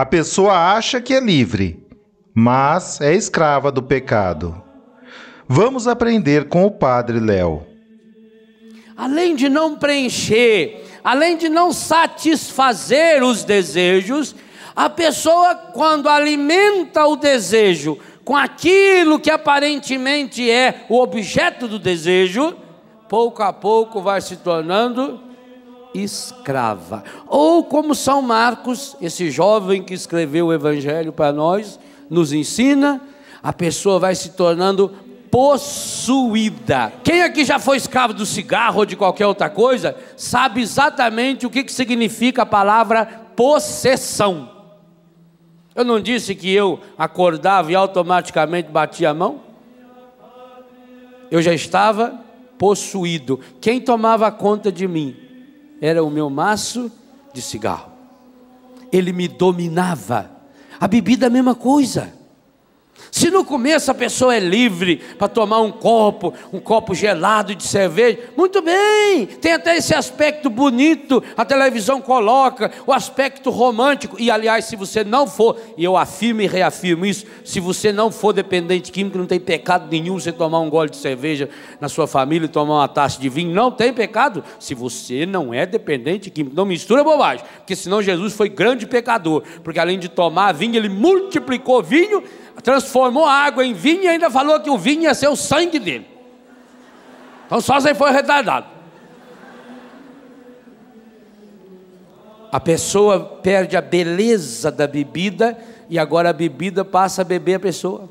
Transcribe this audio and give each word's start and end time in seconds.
a 0.00 0.06
pessoa 0.06 0.76
acha 0.76 1.00
que 1.00 1.12
é 1.12 1.18
livre, 1.18 1.84
mas 2.32 3.00
é 3.00 3.16
escrava 3.16 3.72
do 3.72 3.82
pecado. 3.82 4.62
Vamos 5.48 5.88
aprender 5.88 6.48
com 6.48 6.64
o 6.64 6.70
Padre 6.70 7.18
Léo. 7.18 7.66
Além 8.96 9.34
de 9.34 9.48
não 9.48 9.74
preencher, 9.74 10.84
além 11.02 11.36
de 11.36 11.48
não 11.48 11.72
satisfazer 11.72 13.24
os 13.24 13.42
desejos, 13.42 14.36
a 14.76 14.88
pessoa, 14.88 15.56
quando 15.56 16.08
alimenta 16.08 17.04
o 17.04 17.16
desejo 17.16 17.98
com 18.24 18.36
aquilo 18.36 19.18
que 19.18 19.32
aparentemente 19.32 20.48
é 20.48 20.84
o 20.88 21.00
objeto 21.00 21.66
do 21.66 21.76
desejo, 21.76 22.56
pouco 23.08 23.42
a 23.42 23.52
pouco 23.52 24.00
vai 24.00 24.20
se 24.20 24.36
tornando 24.36 25.27
escrava. 25.94 27.04
Ou 27.26 27.64
como 27.64 27.94
São 27.94 28.22
Marcos, 28.22 28.96
esse 29.00 29.30
jovem 29.30 29.82
que 29.82 29.94
escreveu 29.94 30.46
o 30.46 30.52
Evangelho 30.52 31.12
para 31.12 31.32
nós, 31.32 31.78
nos 32.08 32.32
ensina, 32.32 33.00
a 33.42 33.52
pessoa 33.52 33.98
vai 33.98 34.14
se 34.14 34.30
tornando 34.30 34.92
possuída. 35.30 36.92
Quem 37.04 37.22
aqui 37.22 37.44
já 37.44 37.58
foi 37.58 37.76
escravo 37.76 38.14
do 38.14 38.26
cigarro 38.26 38.80
ou 38.80 38.86
de 38.86 38.96
qualquer 38.96 39.26
outra 39.26 39.50
coisa, 39.50 39.96
sabe 40.16 40.60
exatamente 40.60 41.46
o 41.46 41.50
que, 41.50 41.68
significa 41.70 42.42
a 42.42 42.46
palavra 42.46 43.06
possessão. 43.36 44.50
Eu 45.74 45.84
não 45.84 46.00
disse 46.00 46.34
que 46.34 46.52
eu 46.52 46.80
acordava 46.96 47.70
e 47.70 47.74
automaticamente 47.74 48.70
batia 48.70 49.10
a 49.10 49.14
mão? 49.14 49.42
Eu 51.30 51.42
já 51.42 51.52
estava 51.52 52.18
possuído. 52.58 53.38
Quem 53.60 53.80
tomava 53.80 54.30
conta 54.32 54.72
de 54.72 54.88
mim? 54.88 55.27
Era 55.80 56.02
o 56.02 56.10
meu 56.10 56.28
maço 56.28 56.90
de 57.32 57.40
cigarro. 57.42 57.92
Ele 58.90 59.12
me 59.12 59.28
dominava. 59.28 60.30
A 60.80 60.88
bebida 60.88 61.26
a 61.26 61.30
mesma 61.30 61.54
coisa. 61.54 62.12
Se 63.10 63.30
no 63.30 63.44
começo 63.44 63.90
a 63.90 63.94
pessoa 63.94 64.36
é 64.36 64.40
livre 64.40 64.96
para 65.18 65.28
tomar 65.28 65.60
um 65.60 65.70
copo, 65.70 66.34
um 66.52 66.60
copo 66.60 66.94
gelado 66.94 67.54
de 67.54 67.64
cerveja, 67.64 68.18
muito 68.36 68.60
bem, 68.62 69.26
tem 69.26 69.52
até 69.52 69.76
esse 69.76 69.94
aspecto 69.94 70.50
bonito, 70.50 71.22
a 71.36 71.44
televisão 71.44 72.00
coloca, 72.00 72.70
o 72.86 72.92
aspecto 72.92 73.50
romântico. 73.50 74.16
E 74.18 74.30
aliás, 74.30 74.66
se 74.66 74.76
você 74.76 75.02
não 75.02 75.26
for, 75.26 75.58
e 75.76 75.84
eu 75.84 75.96
afirmo 75.96 76.42
e 76.42 76.46
reafirmo 76.46 77.06
isso, 77.06 77.26
se 77.44 77.60
você 77.60 77.92
não 77.92 78.10
for 78.10 78.32
dependente 78.32 78.92
químico, 78.92 79.18
não 79.18 79.26
tem 79.26 79.40
pecado 79.40 79.88
nenhum 79.90 80.18
você 80.18 80.32
tomar 80.32 80.60
um 80.60 80.70
gole 80.70 80.90
de 80.90 80.96
cerveja 80.96 81.48
na 81.80 81.88
sua 81.88 82.06
família 82.06 82.46
e 82.46 82.48
tomar 82.48 82.74
uma 82.76 82.88
taça 82.88 83.20
de 83.20 83.28
vinho, 83.28 83.54
não 83.54 83.70
tem 83.70 83.92
pecado. 83.92 84.44
Se 84.58 84.74
você 84.74 85.24
não 85.24 85.52
é 85.52 85.64
dependente 85.64 86.30
químico, 86.30 86.54
não 86.54 86.66
mistura 86.66 87.02
bobagem, 87.02 87.44
porque 87.58 87.74
senão 87.74 88.02
Jesus 88.02 88.34
foi 88.34 88.48
grande 88.48 88.86
pecador, 88.86 89.42
porque 89.62 89.78
além 89.78 89.98
de 89.98 90.08
tomar 90.08 90.52
vinho, 90.52 90.76
ele 90.76 90.88
multiplicou 90.88 91.82
vinho 91.82 92.22
transformou 92.62 93.24
a 93.24 93.32
água 93.32 93.64
em 93.64 93.72
vinho 93.72 94.04
e 94.04 94.08
ainda 94.08 94.30
falou 94.30 94.60
que 94.60 94.70
o 94.70 94.78
vinho 94.78 95.02
ia 95.02 95.14
ser 95.14 95.28
o 95.28 95.36
sangue 95.36 95.78
dele. 95.78 96.06
Então 97.46 97.60
só 97.60 97.80
você 97.80 97.94
foi 97.94 98.10
retardado. 98.10 98.66
A 102.50 102.60
pessoa 102.60 103.20
perde 103.42 103.76
a 103.76 103.80
beleza 103.80 104.70
da 104.70 104.86
bebida 104.86 105.56
e 105.88 105.98
agora 105.98 106.30
a 106.30 106.32
bebida 106.32 106.84
passa 106.84 107.22
a 107.22 107.24
beber 107.24 107.54
a 107.54 107.60
pessoa. 107.60 108.08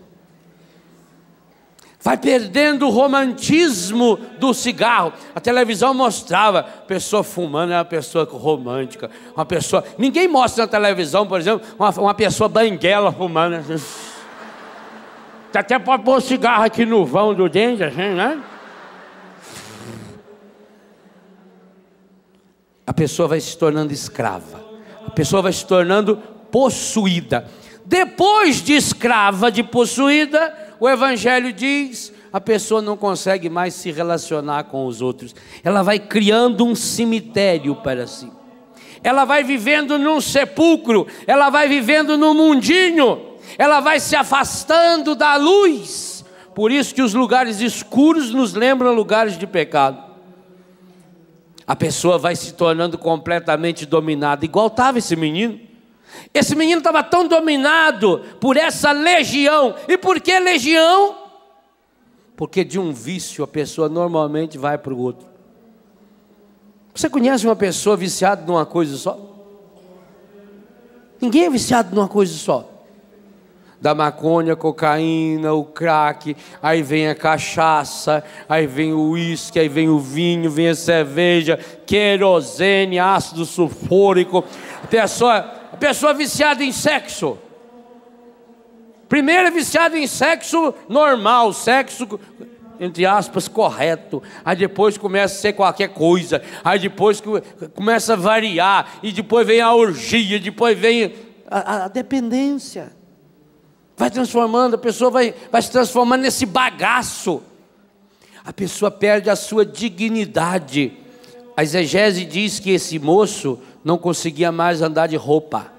Vai 2.00 2.16
perdendo 2.16 2.88
o 2.88 2.90
romantismo 2.90 4.18
do 4.40 4.54
cigarro. 4.54 5.12
A 5.36 5.40
televisão 5.40 5.94
mostrava 5.94 6.64
pessoa 6.64 7.24
fumando, 7.24 7.74
é 7.74 7.78
uma 7.78 7.84
pessoa 7.84 8.24
romântica. 8.24 9.10
Uma 9.36 9.46
pessoa. 9.46 9.84
Ninguém 9.98 10.28
mostra 10.28 10.64
na 10.64 10.68
televisão, 10.68 11.28
por 11.28 11.40
exemplo, 11.40 11.68
uma, 11.78 11.90
uma 11.90 12.14
pessoa 12.14 12.48
banguela 12.48 13.12
fumando. 13.12 13.58
Você 15.52 15.58
até 15.58 15.80
pode 15.80 16.04
pôr 16.04 16.18
um 16.18 16.22
cigarro 16.22 16.64
aqui 16.64 16.86
no 16.86 17.06
vão 17.06 17.34
do 17.34 17.48
dente, 17.48 17.84
assim, 17.84 18.14
né? 18.14 18.42
A 22.86 22.94
pessoa 22.94 23.28
vai 23.28 23.40
se 23.40 23.58
tornando 23.58 23.94
escrava. 23.94 24.64
A 25.06 25.12
pessoa 25.12 25.42
vai 25.42 25.54
se 25.54 25.66
tornando 25.66 26.18
possuída. 26.52 27.48
Depois 27.86 28.62
de 28.62 28.74
escrava, 28.74 29.52
de 29.52 29.64
possuída, 29.64 30.54
o 30.80 30.88
Evangelho 30.88 31.54
diz: 31.54 32.14
a 32.32 32.42
pessoa 32.42 32.82
não 32.82 32.98
consegue 32.98 33.50
mais 33.50 33.74
se 33.74 33.92
relacionar 33.92 34.66
com 34.66 34.86
os 34.86 35.02
outros. 35.02 35.34
Ela 35.64 35.82
vai 35.82 36.00
criando 36.00 36.66
um 36.66 36.76
cemitério 36.76 37.76
para 37.76 38.06
si. 38.06 38.30
Ela 39.04 39.24
vai 39.26 39.44
vivendo 39.44 39.98
num 39.98 40.20
sepulcro. 40.20 41.08
Ela 41.26 41.50
vai 41.50 41.68
vivendo 41.70 42.18
num 42.18 42.34
mundinho 42.34 43.27
ela 43.58 43.80
vai 43.80 44.00
se 44.00 44.16
afastando 44.16 45.16
da 45.16 45.36
luz. 45.36 46.26
Por 46.56 46.72
isso 46.72 46.96
que 46.96 47.02
os 47.02 47.14
lugares 47.14 47.62
escuros 47.62 48.32
nos 48.32 48.54
lembram 48.54 48.94
lugares 48.94 49.38
de 49.38 49.46
pecado. 49.46 50.04
A 51.68 51.76
pessoa 51.76 52.18
vai 52.18 52.36
se 52.36 52.54
tornando 52.54 52.98
completamente 52.98 53.86
dominada, 53.86 54.44
igual 54.44 54.68
estava 54.68 54.98
esse 54.98 55.16
menino. 55.16 55.60
Esse 56.34 56.56
menino 56.56 56.80
estava 56.80 57.04
tão 57.04 57.28
dominado 57.28 58.22
por 58.40 58.58
essa 58.58 58.92
legião. 58.92 59.76
E 59.88 59.98
por 59.98 60.20
que 60.20 60.40
legião? 60.40 61.16
Porque 62.36 62.64
de 62.64 62.80
um 62.80 62.94
vício 62.94 63.44
a 63.44 63.48
pessoa 63.48 63.90
normalmente 63.90 64.58
vai 64.58 64.78
para 64.78 64.94
o 64.94 65.00
outro. 65.00 65.28
Você 66.96 67.10
conhece 67.10 67.46
uma 67.46 67.56
pessoa 67.56 67.96
viciada 67.96 68.44
numa 68.46 68.66
coisa 68.66 68.98
só? 68.98 69.20
Ninguém 71.22 71.46
é 71.46 71.50
viciado 71.50 71.94
numa 71.94 72.08
coisa 72.08 72.34
só 72.34 72.77
da 73.80 73.94
maconha, 73.94 74.56
cocaína, 74.56 75.54
o 75.54 75.64
crack, 75.64 76.36
aí 76.62 76.82
vem 76.82 77.08
a 77.08 77.16
cachaça, 77.16 78.24
aí 78.50 78.66
vem 78.66 78.94
o 78.94 79.12
uísque, 79.12 79.60
aí 79.60 79.70
vem 79.70 79.88
o 79.88 80.00
vinho, 80.00 80.50
vem 80.50 80.70
a 80.70 80.76
cerveja, 80.76 81.60
querosene, 81.86 83.00
ácido 83.00 83.46
sulfúrico. 83.46 84.44
A 84.84 84.88
pessoa, 84.88 85.38
a 85.72 85.78
pessoa 85.78 86.14
viciada 86.14 86.64
em 86.64 86.72
sexo. 86.72 87.38
Primeiro 89.08 89.48
é 89.48 89.52
viciada 89.52 89.98
em 89.98 90.08
sexo 90.08 90.74
normal, 90.90 91.54
sexo 91.54 92.20
entre 92.80 93.06
aspas, 93.06 93.48
correto. 93.48 94.22
Aí 94.46 94.56
depois 94.56 94.98
começa 94.98 95.34
a 95.34 95.42
ser 95.42 95.54
qualquer 95.54 95.90
coisa. 95.90 96.44
Aí 96.64 96.78
depois 96.78 97.22
começa 97.74 98.14
a 98.14 98.16
variar. 98.16 99.00
E 99.02 99.12
depois 99.12 99.48
vem 99.48 99.62
a 99.62 99.74
orgia, 99.74 100.40
depois 100.40 100.78
vem 100.78 101.16
a, 101.50 101.86
a 101.86 101.88
dependência 101.88 102.92
vai 103.98 104.12
transformando, 104.12 104.76
a 104.76 104.78
pessoa 104.78 105.10
vai, 105.10 105.34
vai 105.52 105.62
se 105.62 105.72
transformando 105.72 106.22
nesse 106.22 106.46
bagaço. 106.46 107.42
A 108.46 108.54
pessoa 108.54 108.92
perde 108.92 109.30
a 109.30 109.36
sua 109.36 109.66
dignidade. 109.66 110.94
A 111.58 111.64
exegese 111.64 112.24
diz 112.24 112.60
que 112.60 112.70
esse 112.70 113.00
moço 113.00 113.60
não 113.84 113.98
conseguia 113.98 114.52
mais 114.52 114.84
andar 114.84 115.08
de 115.08 115.16
roupa. 115.16 115.74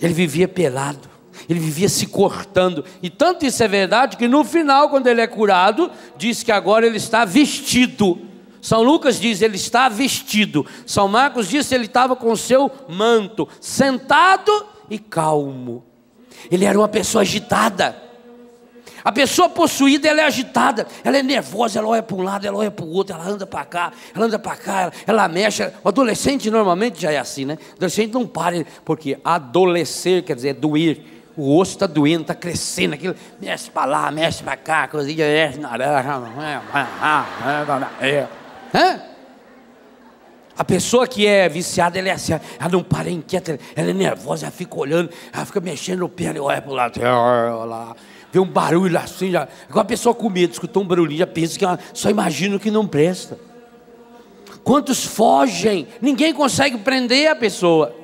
Ele 0.00 0.14
vivia 0.14 0.48
pelado, 0.48 1.08
ele 1.48 1.60
vivia 1.60 1.88
se 1.88 2.06
cortando. 2.06 2.82
E 3.02 3.10
tanto 3.10 3.44
isso 3.44 3.62
é 3.62 3.68
verdade 3.68 4.16
que 4.16 4.26
no 4.26 4.42
final, 4.42 4.88
quando 4.88 5.06
ele 5.06 5.20
é 5.20 5.26
curado, 5.26 5.90
diz 6.16 6.42
que 6.42 6.50
agora 6.50 6.86
ele 6.86 6.96
está 6.96 7.26
vestido. 7.26 8.18
São 8.62 8.82
Lucas 8.82 9.20
diz 9.20 9.42
ele 9.42 9.56
está 9.56 9.88
vestido. 9.88 10.64
São 10.86 11.08
Marcos 11.08 11.48
diz 11.48 11.68
que 11.68 11.74
ele 11.74 11.84
estava 11.84 12.16
com 12.16 12.32
o 12.32 12.36
seu 12.36 12.70
manto, 12.88 13.46
sentado 13.60 14.66
e 14.88 14.98
calmo. 14.98 15.84
Ele 16.50 16.64
era 16.64 16.78
uma 16.78 16.88
pessoa 16.88 17.22
agitada. 17.22 18.08
A 19.04 19.12
pessoa 19.12 19.48
possuída, 19.48 20.08
ela 20.08 20.20
é 20.20 20.24
agitada, 20.24 20.86
ela 21.04 21.16
é 21.16 21.22
nervosa, 21.22 21.78
ela 21.78 21.88
olha 21.88 22.02
para 22.02 22.16
um 22.16 22.22
lado, 22.22 22.46
ela 22.46 22.58
olha 22.58 22.70
para 22.70 22.84
o 22.84 22.92
outro, 22.92 23.14
ela 23.14 23.26
anda 23.26 23.46
para 23.46 23.64
cá, 23.64 23.92
ela 24.14 24.26
anda 24.26 24.38
para 24.38 24.56
cá, 24.56 24.80
ela, 24.82 24.92
ela, 25.06 25.28
mexe. 25.28 25.62
O 25.82 25.88
adolescente 25.88 26.50
normalmente 26.50 27.00
já 27.00 27.12
é 27.12 27.18
assim, 27.18 27.44
né? 27.44 27.56
O 27.72 27.76
adolescente 27.76 28.12
não 28.12 28.26
para, 28.26 28.64
porque 28.84 29.18
adolescer 29.24 30.22
quer 30.24 30.34
dizer 30.34 30.54
doer. 30.54 31.00
O 31.36 31.56
osso 31.56 31.72
está 31.72 31.86
doendo, 31.86 32.22
está 32.22 32.34
crescendo, 32.34 32.94
aquilo 32.94 33.14
mexe 33.40 33.70
para 33.70 33.86
lá, 33.86 34.10
mexe 34.10 34.42
para 34.42 34.56
cá, 34.56 34.88
coisinha, 34.88 35.24
mexe 35.24 35.58
na. 35.58 35.70
Hã? 38.74 39.00
A 40.58 40.64
pessoa 40.64 41.06
que 41.06 41.24
é 41.24 41.48
viciada, 41.48 41.98
ela 41.98 42.08
é 42.08 42.12
assim, 42.12 42.32
ela 42.32 42.68
não 42.70 42.82
para, 42.82 43.08
é 43.08 43.12
inquieta, 43.12 43.58
ela 43.76 43.90
é 43.90 43.94
nervosa, 43.94 44.46
ela 44.46 44.52
fica 44.52 44.76
olhando, 44.76 45.08
ela 45.32 45.46
fica 45.46 45.60
mexendo 45.60 46.02
o 46.02 46.08
pé, 46.08 46.24
ela 46.24 46.42
olha 46.42 46.60
para 46.60 46.70
o 46.70 46.74
lado, 46.74 47.00
olha 47.00 47.64
lá 47.64 47.96
vê 48.30 48.38
um 48.38 48.46
barulho 48.46 48.98
assim, 48.98 49.30
já, 49.30 49.48
igual 49.68 49.82
a 49.82 49.86
pessoa 49.86 50.14
com 50.14 50.28
medo, 50.28 50.52
escutou 50.52 50.82
um 50.82 50.86
barulhinho, 50.86 51.18
já 51.18 51.26
pensa 51.26 51.58
que 51.58 51.64
ela 51.64 51.78
só 51.94 52.10
imagina 52.10 52.58
que 52.58 52.70
não 52.70 52.86
presta. 52.86 53.38
Quantos 54.62 55.02
fogem? 55.04 55.88
Ninguém 56.00 56.32
consegue 56.34 56.78
prender 56.78 57.30
a 57.30 57.36
pessoa. 57.36 57.94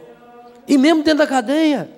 E 0.66 0.78
mesmo 0.78 1.02
dentro 1.02 1.18
da 1.18 1.26
cadeia, 1.26 1.90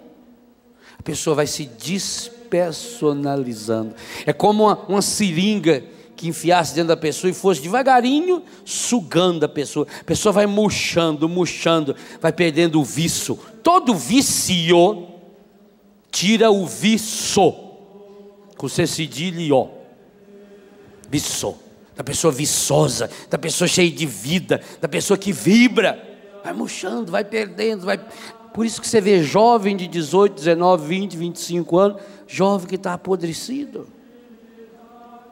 a 0.99 1.03
pessoa 1.03 1.37
vai 1.37 1.47
se 1.47 1.67
despersonalizando. 1.67 3.95
É 4.27 4.33
como 4.33 4.65
uma, 4.65 4.77
uma 4.89 5.03
seringa 5.03 5.85
que 6.17 6.27
enfiasse 6.29 6.75
dentro 6.75 6.89
da 6.89 6.97
pessoa 6.97 7.31
e 7.31 7.35
fosse 7.35 7.61
devagarinho 7.61 8.43
sugando 8.65 9.45
a 9.45 9.49
pessoa. 9.49 9.87
A 10.01 10.05
pessoa 10.05 10.33
vai 10.33 10.47
murchando, 10.47 11.29
murchando, 11.29 11.95
vai 12.21 12.33
perdendo 12.33 12.81
o 12.81 12.85
vício. 12.85 13.39
Todo 13.63 13.95
vício 13.95 15.07
tira 16.11 16.51
o 16.51 16.67
vício 16.67 17.55
com 18.57 18.69
C 18.69 18.85
ó. 19.53 19.69
Viço. 21.11 21.55
Da 21.95 22.05
pessoa 22.05 22.31
viçosa, 22.31 23.09
da 23.31 23.39
pessoa 23.39 23.67
cheia 23.67 23.91
de 23.91 24.05
vida, 24.05 24.61
da 24.83 24.89
pessoa 24.89 25.17
que 25.17 25.33
vibra. 25.33 26.03
Vai 26.45 26.53
murchando, 26.53 27.11
vai 27.11 27.25
perdendo, 27.25 27.87
vai. 27.87 27.99
Por 28.53 28.67
isso 28.67 28.83
que 28.83 28.87
você 28.89 29.01
vê 29.01 29.23
jovem 29.23 29.75
de 29.77 29.87
18, 29.87 30.35
19, 30.35 30.87
20, 30.87 31.17
25 31.17 31.79
anos, 31.79 32.03
jovem 32.27 32.69
que 32.69 32.75
está 32.75 32.93
apodrecido. 32.93 33.87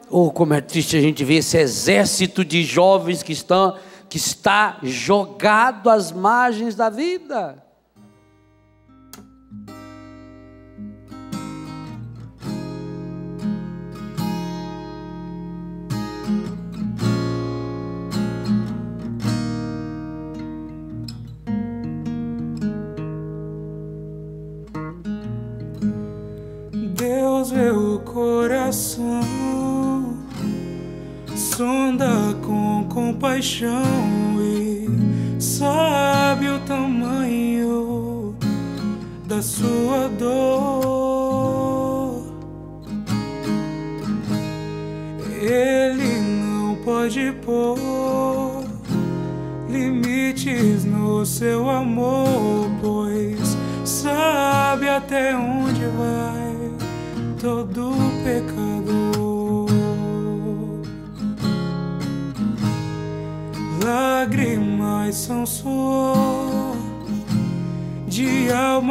Oh, 0.09 0.31
como 0.31 0.53
é 0.53 0.61
triste 0.61 0.95
a 0.97 1.01
gente 1.01 1.23
ver 1.23 1.35
esse 1.35 1.57
exército 1.57 2.45
de 2.45 2.63
jovens 2.63 3.23
que 3.23 3.33
estão 3.33 3.77
que 4.07 4.17
está 4.17 4.77
jogado 4.83 5.89
às 5.89 6.11
margens 6.11 6.75
da 6.75 6.89
vida. 6.89 7.64
生。 33.45 34.04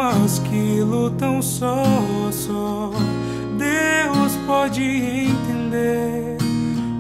Almas 0.05 0.39
que 0.39 0.81
lutam 0.81 1.41
só, 1.41 1.85
só. 2.31 2.91
Deus 3.57 4.37
pode 4.47 4.83
entender 4.83 6.39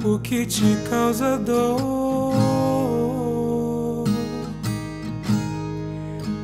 o 0.04 0.18
que 0.18 0.46
te 0.46 0.76
causa 0.88 1.38
dor. 1.38 2.34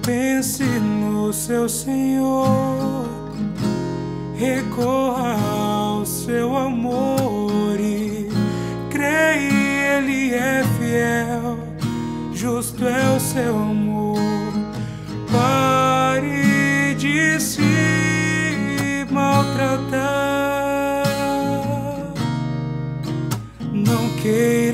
Pense 0.03 0.65
no 0.65 1.33
seu 1.33 1.69
Senhor 1.69 3.09
recorra 4.41 5.37
ao 5.39 6.07
seu 6.07 6.57
amor 6.57 7.79
e 7.79 8.27
creia, 8.91 9.99
Ele 9.99 10.33
é 10.33 10.65
fiel, 10.79 11.59
justo 12.33 12.87
é 12.87 13.17
o 13.17 13.21
seu 13.21 13.55
amor. 13.55 13.90
Maltratar, 19.61 21.05
não 23.73 24.09
queira 24.23 24.70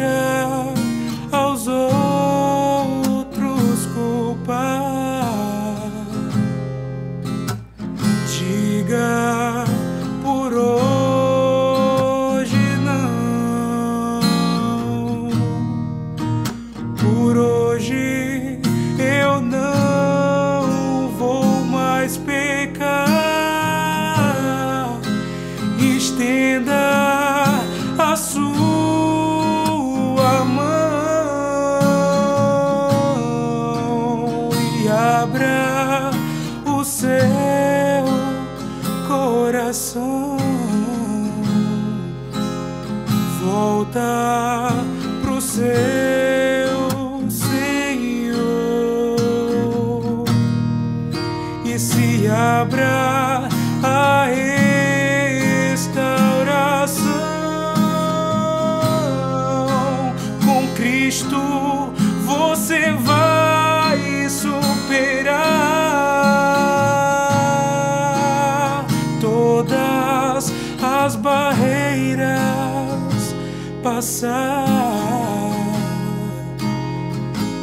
volta 43.57 44.69
pro 45.23 45.41
seu. 45.41 46.06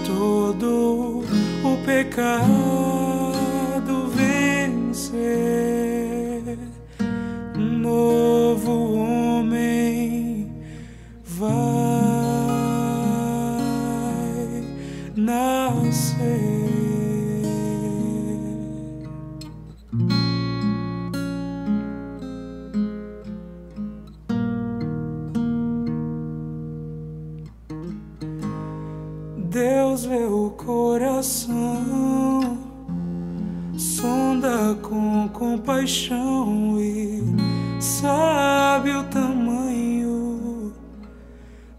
Todo 0.06 1.24
o 1.64 1.78
pecado 1.84 2.53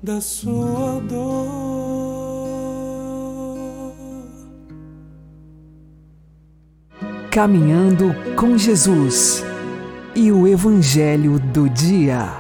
da 0.05 0.21
sua 0.21 1.01
dor. 1.01 1.47
Caminhando 7.31 8.15
com 8.37 8.59
Jesus 8.59 9.43
e 10.15 10.31
o 10.31 10.47
Evangelho 10.47 11.39
do 11.39 11.71
Dia. 11.71 12.35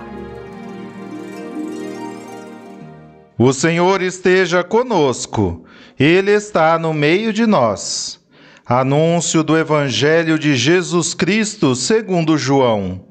O 3.38 3.50
Senhor 3.54 4.02
esteja 4.02 4.62
conosco, 4.62 5.64
Ele 5.98 6.32
está 6.32 6.78
no 6.78 6.92
meio 6.92 7.32
de 7.32 7.46
nós. 7.46 8.20
Anúncio 8.66 9.42
do 9.42 9.56
Evangelho 9.56 10.38
de 10.38 10.54
Jesus 10.54 11.14
Cristo 11.14 11.74
segundo 11.74 12.36
João. 12.36 13.06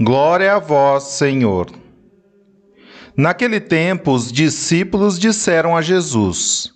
Glória 0.00 0.56
a 0.56 0.58
vós, 0.58 1.04
Senhor. 1.04 1.81
Naquele 3.16 3.60
tempo, 3.60 4.12
os 4.12 4.32
discípulos 4.32 5.18
disseram 5.18 5.76
a 5.76 5.82
Jesus: 5.82 6.72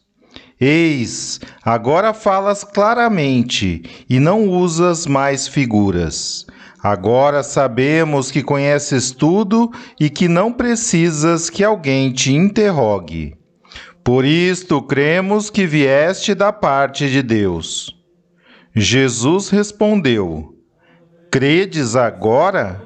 Eis, 0.60 1.40
agora 1.62 2.12
falas 2.12 2.64
claramente 2.64 3.82
e 4.08 4.18
não 4.18 4.48
usas 4.48 5.06
mais 5.06 5.48
figuras. 5.48 6.46
Agora 6.82 7.42
sabemos 7.42 8.30
que 8.30 8.42
conheces 8.42 9.10
tudo 9.10 9.72
e 9.98 10.08
que 10.08 10.28
não 10.28 10.52
precisas 10.52 11.50
que 11.50 11.64
alguém 11.64 12.12
te 12.12 12.32
interrogue. 12.32 13.34
Por 14.04 14.24
isto 14.24 14.80
cremos 14.80 15.50
que 15.50 15.66
vieste 15.66 16.32
da 16.34 16.52
parte 16.52 17.10
de 17.10 17.22
Deus. 17.22 17.92
Jesus 18.74 19.48
respondeu: 19.48 20.54
Credes 21.30 21.96
agora? 21.96 22.85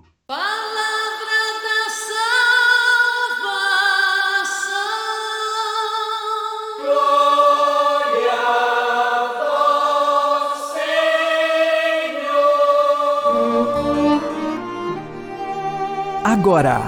Agora, 16.41 16.79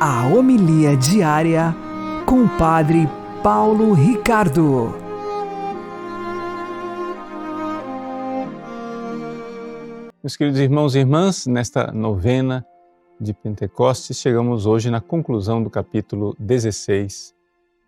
a 0.00 0.26
homilia 0.26 0.96
diária 0.96 1.72
com 2.26 2.42
o 2.42 2.48
Padre 2.58 3.08
Paulo 3.40 3.92
Ricardo. 3.92 4.92
Meus 10.20 10.36
queridos 10.36 10.58
irmãos 10.58 10.96
e 10.96 10.98
irmãs, 10.98 11.46
nesta 11.46 11.92
novena 11.92 12.66
de 13.20 13.32
Pentecostes, 13.32 14.18
chegamos 14.18 14.66
hoje 14.66 14.90
na 14.90 15.00
conclusão 15.00 15.62
do 15.62 15.70
capítulo 15.70 16.34
16 16.40 17.32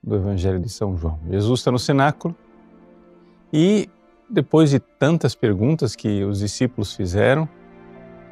do 0.00 0.14
Evangelho 0.14 0.60
de 0.60 0.68
São 0.68 0.96
João. 0.96 1.18
Jesus 1.28 1.58
está 1.58 1.72
no 1.72 1.80
cenáculo 1.80 2.32
e, 3.52 3.90
depois 4.30 4.70
de 4.70 4.78
tantas 4.78 5.34
perguntas 5.34 5.96
que 5.96 6.22
os 6.22 6.38
discípulos 6.38 6.94
fizeram, 6.94 7.48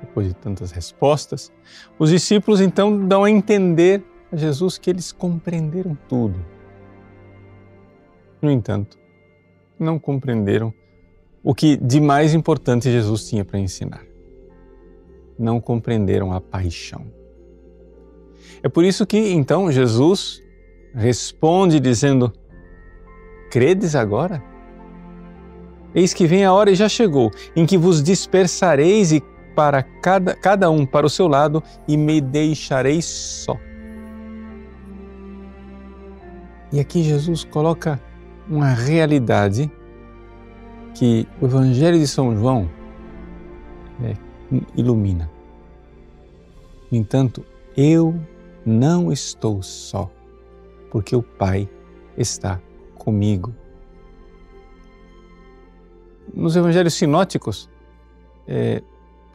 depois 0.06 0.28
de 0.28 0.34
tantas 0.34 0.70
respostas, 0.70 1.52
os 1.98 2.10
discípulos 2.10 2.60
então 2.60 3.06
dão 3.06 3.24
a 3.24 3.30
entender 3.30 4.02
a 4.32 4.36
Jesus 4.36 4.78
que 4.78 4.88
eles 4.88 5.12
compreenderam 5.12 5.96
tudo. 6.08 6.42
No 8.40 8.50
entanto, 8.50 8.96
não 9.78 9.98
compreenderam 9.98 10.72
o 11.42 11.54
que 11.54 11.76
de 11.76 12.00
mais 12.00 12.34
importante 12.34 12.90
Jesus 12.90 13.28
tinha 13.28 13.44
para 13.44 13.58
ensinar. 13.58 14.04
Não 15.38 15.60
compreenderam 15.60 16.32
a 16.32 16.40
paixão. 16.40 17.06
É 18.62 18.68
por 18.68 18.84
isso 18.84 19.06
que 19.06 19.18
então 19.32 19.70
Jesus 19.70 20.42
responde 20.94 21.78
dizendo: 21.78 22.32
Credes 23.50 23.94
agora? 23.94 24.42
Eis 25.94 26.12
que 26.12 26.26
vem 26.26 26.44
a 26.44 26.52
hora 26.52 26.70
e 26.70 26.74
já 26.74 26.88
chegou, 26.88 27.30
em 27.54 27.64
que 27.64 27.78
vos 27.78 28.02
dispersareis 28.02 29.12
e 29.12 29.22
para 29.56 29.82
cada, 29.82 30.34
cada 30.34 30.70
um 30.70 30.84
para 30.84 31.06
o 31.06 31.10
seu 31.10 31.26
lado 31.26 31.62
e 31.88 31.96
me 31.96 32.20
deixarei 32.20 33.00
só. 33.00 33.58
E 36.70 36.78
aqui 36.78 37.02
Jesus 37.02 37.42
coloca 37.42 37.98
uma 38.46 38.68
realidade 38.68 39.70
que 40.94 41.26
o 41.40 41.46
Evangelho 41.46 41.98
de 41.98 42.06
São 42.06 42.36
João 42.36 42.68
é, 44.02 44.14
ilumina. 44.76 45.30
No 46.90 46.98
entanto, 46.98 47.44
eu 47.76 48.14
não 48.64 49.10
estou 49.10 49.62
só, 49.62 50.10
porque 50.90 51.16
o 51.16 51.22
Pai 51.22 51.68
está 52.16 52.60
comigo. 52.94 53.54
Nos 56.34 56.56
Evangelhos 56.56 56.94
sinóticos, 56.94 57.70
é, 58.46 58.82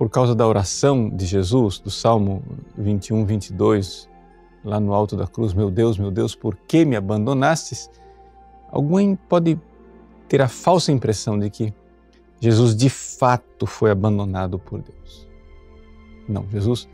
por 0.02 0.10
causa 0.10 0.34
da 0.34 0.48
oração 0.48 1.12
de 1.12 1.28
Jesus, 1.28 1.78
do 1.78 1.92
Salmo 1.92 2.42
21, 2.76 3.24
22, 3.24 4.10
lá 4.66 4.80
no 4.80 4.96
alto 4.96 5.16
da 5.16 5.28
cruz: 5.28 5.54
Meu 5.54 5.70
Deus, 5.70 5.96
meu 5.96 6.10
Deus, 6.10 6.34
por 6.34 6.56
que 6.56 6.84
me 6.84 6.96
abandonastes? 6.96 7.88
Alguém 8.72 9.16
pode 9.16 9.60
ter 10.28 10.42
a 10.42 10.48
falsa 10.48 10.92
impressão 10.92 11.38
de 11.38 11.52
que 11.52 11.72
Jesus 12.40 12.76
de 12.76 12.90
fato 12.90 13.68
foi 13.68 13.92
abandonado 13.92 14.58
por 14.58 14.82
Deus. 14.82 15.30
Não, 16.28 16.50
Jesus, 16.50 16.90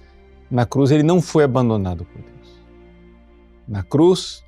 na 0.51 0.65
cruz, 0.65 0.91
ele 0.91 1.03
não 1.03 1.21
foi 1.21 1.45
abandonado 1.45 2.03
por 2.03 2.21
Deus. 2.21 2.61
Na 3.65 3.83
cruz, 3.83 4.43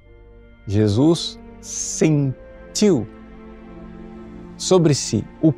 Jesus 0.67 1.39
sentiu 1.61 3.07
sobre 4.57 4.93
si 4.93 5.25
o 5.41 5.53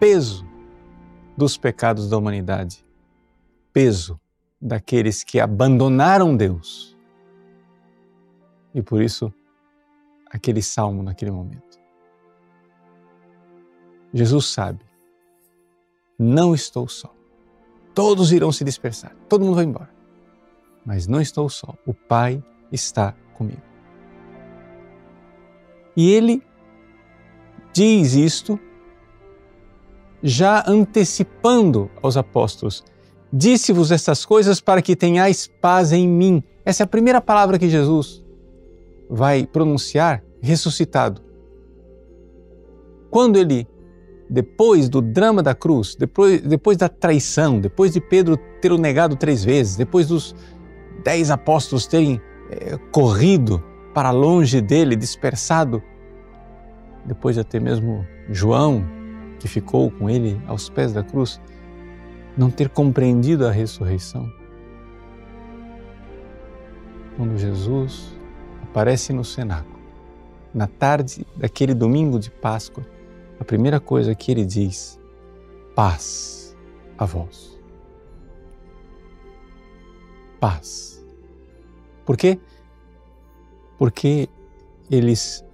peso 0.00 0.49
dos 1.40 1.56
pecados 1.56 2.06
da 2.06 2.18
humanidade, 2.18 2.84
peso 3.72 4.20
daqueles 4.60 5.24
que 5.24 5.40
abandonaram 5.40 6.36
Deus. 6.36 6.94
E 8.74 8.82
por 8.82 9.00
isso, 9.00 9.32
aquele 10.30 10.60
salmo 10.60 11.02
naquele 11.02 11.30
momento. 11.30 11.80
Jesus 14.12 14.48
sabe, 14.48 14.84
não 16.18 16.54
estou 16.54 16.86
só. 16.86 17.10
Todos 17.94 18.32
irão 18.32 18.52
se 18.52 18.62
dispersar, 18.62 19.16
todo 19.26 19.42
mundo 19.42 19.54
vai 19.54 19.64
embora. 19.64 19.90
Mas 20.84 21.06
não 21.06 21.22
estou 21.22 21.48
só, 21.48 21.74
o 21.86 21.94
Pai 21.94 22.44
está 22.70 23.14
comigo. 23.32 23.62
E 25.96 26.10
ele 26.10 26.42
diz 27.72 28.12
isto 28.12 28.60
já 30.22 30.64
antecipando 30.66 31.90
aos 32.02 32.16
apóstolos: 32.16 32.84
Disse-vos 33.32 33.90
estas 33.90 34.24
coisas 34.24 34.60
para 34.60 34.82
que 34.82 34.96
tenhais 34.96 35.46
paz 35.60 35.92
em 35.92 36.08
mim. 36.08 36.42
Essa 36.64 36.82
é 36.82 36.84
a 36.84 36.88
primeira 36.88 37.20
palavra 37.20 37.58
que 37.58 37.68
Jesus 37.68 38.24
vai 39.08 39.46
pronunciar 39.46 40.22
ressuscitado. 40.40 41.22
Quando 43.10 43.38
ele, 43.38 43.66
depois 44.28 44.88
do 44.88 45.00
drama 45.00 45.42
da 45.42 45.54
cruz, 45.54 45.96
depois, 45.96 46.40
depois 46.40 46.76
da 46.76 46.88
traição, 46.88 47.58
depois 47.58 47.92
de 47.92 48.00
Pedro 48.00 48.36
ter 48.60 48.72
o 48.72 48.78
negado 48.78 49.16
três 49.16 49.44
vezes, 49.44 49.76
depois 49.76 50.08
dos 50.08 50.34
dez 51.02 51.30
apóstolos 51.30 51.86
terem 51.86 52.20
é, 52.50 52.76
corrido 52.92 53.62
para 53.94 54.10
longe 54.10 54.60
dele, 54.60 54.94
dispersado, 54.94 55.82
depois 57.04 57.34
de 57.34 57.40
até 57.40 57.58
mesmo 57.58 58.06
João 58.28 58.99
que 59.40 59.48
ficou 59.48 59.90
com 59.90 60.08
ele 60.08 60.40
aos 60.46 60.68
pés 60.68 60.92
da 60.92 61.02
cruz, 61.02 61.40
não 62.36 62.50
ter 62.50 62.68
compreendido 62.68 63.46
a 63.46 63.50
ressurreição. 63.50 64.30
Quando 67.16 67.36
Jesus 67.36 68.14
aparece 68.62 69.12
no 69.12 69.24
cenáculo, 69.24 69.80
na 70.54 70.66
tarde 70.66 71.26
daquele 71.36 71.74
domingo 71.74 72.18
de 72.18 72.30
Páscoa, 72.30 72.86
a 73.38 73.44
primeira 73.44 73.80
coisa 73.80 74.14
que 74.14 74.30
ele 74.30 74.44
diz: 74.44 75.00
paz 75.74 76.56
a 76.98 77.04
vós. 77.04 77.58
Paz. 80.38 81.04
Por 82.04 82.16
quê? 82.16 82.38
Porque 83.78 84.28
eles 84.90 85.44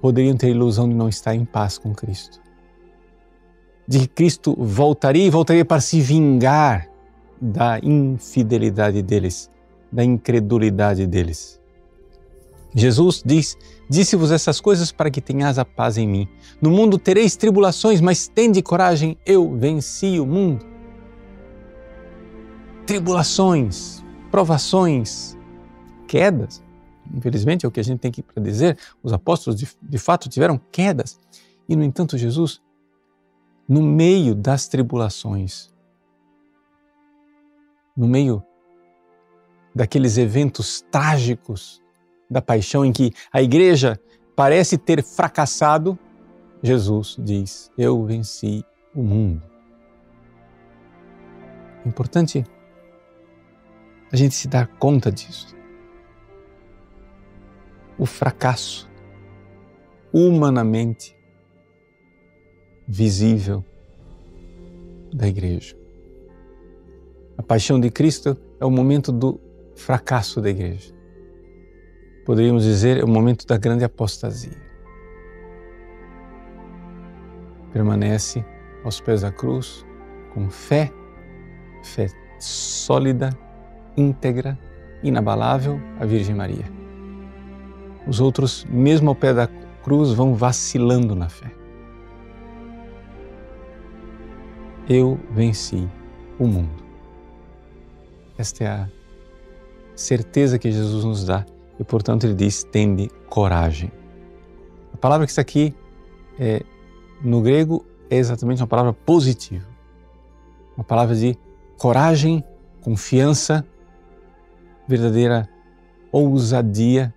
poderiam 0.00 0.36
ter 0.36 0.46
a 0.46 0.50
ilusão 0.50 0.88
de 0.88 0.94
não 0.94 1.08
estar 1.08 1.34
em 1.34 1.44
paz 1.44 1.76
com 1.76 1.94
Cristo. 1.94 2.40
De 3.88 4.00
que 4.00 4.06
Cristo 4.06 4.54
voltaria 4.58 5.24
e 5.24 5.30
voltaria 5.30 5.64
para 5.64 5.80
se 5.80 6.00
vingar 6.00 6.88
da 7.40 7.80
infidelidade 7.82 9.00
deles, 9.02 9.50
da 9.90 10.04
incredulidade 10.04 11.06
deles. 11.06 11.58
Jesus 12.74 13.22
diz: 13.24 13.56
Disse-vos 13.88 14.30
essas 14.30 14.60
coisas 14.60 14.92
para 14.92 15.10
que 15.10 15.20
tenhas 15.20 15.58
a 15.58 15.64
paz 15.64 15.96
em 15.96 16.06
mim. 16.06 16.28
No 16.60 16.70
mundo 16.70 16.98
tereis 16.98 17.36
tribulações, 17.36 18.00
mas 18.00 18.28
tende 18.28 18.60
coragem, 18.62 19.16
eu 19.24 19.56
venci 19.56 20.20
o 20.20 20.26
mundo. 20.26 20.66
Tribulações, 22.86 24.04
provações, 24.30 25.36
quedas. 26.06 26.62
Infelizmente 27.14 27.64
é 27.64 27.68
o 27.68 27.70
que 27.70 27.80
a 27.80 27.84
gente 27.84 28.00
tem 28.00 28.10
aqui 28.10 28.22
para 28.22 28.42
dizer. 28.42 28.76
Os 29.02 29.12
apóstolos 29.12 29.58
de, 29.58 29.66
de 29.82 29.98
fato 29.98 30.28
tiveram 30.28 30.60
quedas. 30.70 31.18
E, 31.66 31.74
no 31.74 31.82
entanto, 31.82 32.18
Jesus, 32.18 32.60
no 33.68 33.82
meio 33.82 34.34
das 34.34 34.66
tribulações, 34.66 35.70
no 37.94 38.08
meio 38.08 38.42
daqueles 39.74 40.16
eventos 40.16 40.80
trágicos 40.90 41.82
da 42.30 42.40
paixão 42.40 42.84
em 42.84 42.92
que 42.92 43.12
a 43.30 43.42
igreja 43.42 44.00
parece 44.34 44.78
ter 44.78 45.02
fracassado, 45.04 45.98
Jesus 46.62 47.16
diz: 47.18 47.70
Eu 47.76 48.04
venci 48.04 48.64
o 48.94 49.02
mundo. 49.02 49.42
É 51.84 51.88
importante 51.88 52.44
a 54.10 54.16
gente 54.16 54.34
se 54.34 54.48
dar 54.48 54.66
conta 54.78 55.12
disso. 55.12 55.54
O 57.98 58.06
fracasso, 58.06 58.88
humanamente 60.12 61.17
visível 62.88 63.62
da 65.12 65.28
igreja. 65.28 65.76
A 67.36 67.42
paixão 67.42 67.78
de 67.78 67.90
Cristo 67.90 68.36
é 68.58 68.64
o 68.64 68.70
momento 68.70 69.12
do 69.12 69.38
fracasso 69.76 70.40
da 70.40 70.50
igreja 70.50 70.98
poderíamos 72.28 72.62
dizer, 72.62 72.98
é 72.98 73.04
o 73.04 73.08
momento 73.08 73.46
da 73.46 73.56
grande 73.56 73.84
apostasia. 73.84 74.52
Permanece 77.72 78.44
aos 78.84 79.00
pés 79.00 79.22
da 79.22 79.32
cruz 79.32 79.82
com 80.34 80.50
fé, 80.50 80.92
fé 81.82 82.06
sólida, 82.38 83.30
íntegra, 83.96 84.58
inabalável, 85.02 85.80
a 85.98 86.04
Virgem 86.04 86.34
Maria. 86.34 86.70
Os 88.06 88.20
outros, 88.20 88.66
mesmo 88.68 89.08
ao 89.08 89.14
pé 89.14 89.32
da 89.32 89.48
cruz, 89.82 90.12
vão 90.12 90.34
vacilando 90.34 91.14
na 91.14 91.30
fé. 91.30 91.50
Eu 94.88 95.20
venci 95.32 95.86
o 96.38 96.46
mundo. 96.46 96.82
Esta 98.38 98.64
é 98.64 98.66
a 98.68 98.88
certeza 99.94 100.58
que 100.58 100.72
Jesus 100.72 101.04
nos 101.04 101.26
dá 101.26 101.44
e, 101.78 101.84
portanto, 101.84 102.24
ele 102.24 102.34
diz: 102.34 102.64
tende 102.64 103.10
coragem. 103.28 103.92
A 104.94 104.96
palavra 104.96 105.26
que 105.26 105.30
está 105.30 105.42
aqui 105.42 105.74
é, 106.38 106.62
no 107.22 107.42
grego 107.42 107.84
é 108.08 108.16
exatamente 108.16 108.62
uma 108.62 108.66
palavra 108.66 108.94
positiva, 108.94 109.68
uma 110.74 110.84
palavra 110.84 111.14
de 111.14 111.36
coragem, 111.76 112.42
confiança, 112.80 113.66
verdadeira 114.88 115.46
ousadia 116.10 117.14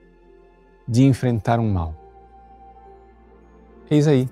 de 0.85 1.03
enfrentar 1.03 1.57
um 1.57 1.71
mal. 1.71 1.95
Eis 3.89 4.07
aí 4.07 4.29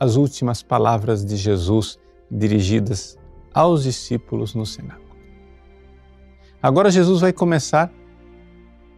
as 0.00 0.16
últimas 0.16 0.62
palavras 0.62 1.24
de 1.24 1.36
Jesus 1.36 1.98
dirigidas 2.32 3.18
aos 3.52 3.82
discípulos 3.82 4.54
no 4.54 4.64
cenáculo. 4.64 5.02
Agora 6.62 6.90
Jesus 6.90 7.20
vai 7.20 7.32
começar 7.32 7.92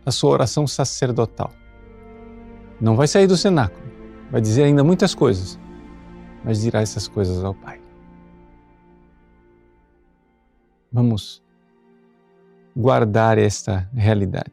a 0.06 0.10
sua 0.10 0.30
oração 0.30 0.66
sacerdotal. 0.66 1.50
Não 2.80 2.94
vai 2.94 3.08
sair 3.08 3.26
do 3.26 3.36
cenáculo, 3.36 3.84
vai 4.30 4.40
dizer 4.40 4.64
ainda 4.64 4.84
muitas 4.84 5.14
coisas, 5.14 5.58
mas 6.44 6.60
dirá 6.60 6.80
essas 6.80 7.08
coisas 7.08 7.42
ao 7.42 7.54
Pai. 7.54 7.80
Vamos 10.92 11.42
guardar 12.76 13.38
esta 13.38 13.88
realidade. 13.94 14.52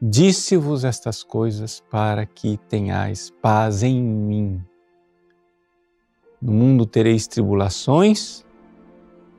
Disse-vos 0.00 0.84
estas 0.84 1.22
coisas 1.22 1.82
para 1.90 2.24
que 2.24 2.56
tenhais 2.68 3.30
paz 3.42 3.82
em 3.82 4.02
mim. 4.02 4.64
No 6.40 6.52
mundo 6.52 6.86
tereis 6.86 7.26
tribulações, 7.26 8.44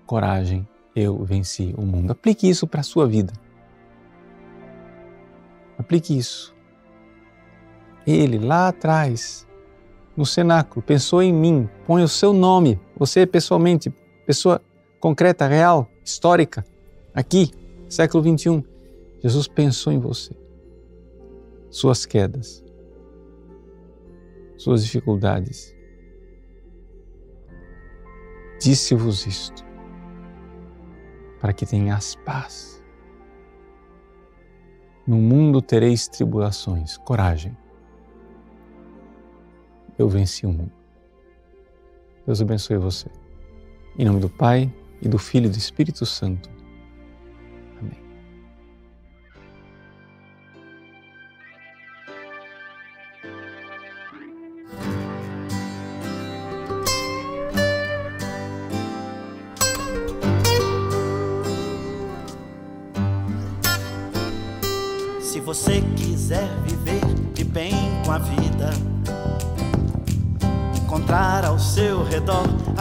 coragem, 0.06 0.68
eu 0.96 1.24
venci 1.24 1.74
o 1.78 1.82
mundo. 1.82 2.12
Aplique 2.12 2.48
isso 2.48 2.68
para 2.68 2.82
a 2.82 2.84
sua 2.84 3.08
vida. 3.08 3.34
Aplique 5.78 6.16
isso. 6.16 6.56
Ele 8.06 8.38
lá 8.38 8.68
atrás, 8.68 9.48
no 10.16 10.26
cenáculo, 10.26 10.82
pensou 10.82 11.24
em 11.24 11.34
mim, 11.34 11.68
põe 11.88 12.04
o 12.04 12.08
seu 12.08 12.34
nome, 12.34 12.80
você 12.96 13.26
pessoalmente, 13.26 13.90
pessoa 14.26 14.62
concreta, 15.00 15.48
real, 15.48 15.90
histórica, 16.04 16.64
aqui, 17.14 17.52
século 17.90 18.22
21. 18.22 18.64
Jesus 19.24 19.48
pensou 19.48 19.92
em 19.94 20.00
você, 20.00 20.36
suas 21.70 22.06
quedas, 22.06 22.64
suas 24.58 24.84
dificuldades. 24.84 25.76
Disse-vos 28.62 29.26
isto, 29.26 29.66
para 31.40 31.52
que 31.52 31.66
tenhas 31.66 32.14
paz. 32.24 32.80
No 35.08 35.18
mundo 35.18 35.64
tereis 35.64 36.08
tribulações. 36.08 36.96
Coragem. 36.98 37.58
Eu 39.98 40.08
venci 40.08 40.46
o 40.46 40.52
mundo. 40.52 40.72
Deus 42.24 42.40
abençoe 42.40 42.78
você. 42.78 43.10
Em 43.98 44.06
nome 44.06 44.20
do 44.20 44.30
Pai, 44.30 44.72
e 45.02 45.10
do 45.10 45.18
Filho 45.18 45.48
e 45.48 45.50
do 45.50 45.58
Espírito 45.58 46.06
Santo. 46.06 46.48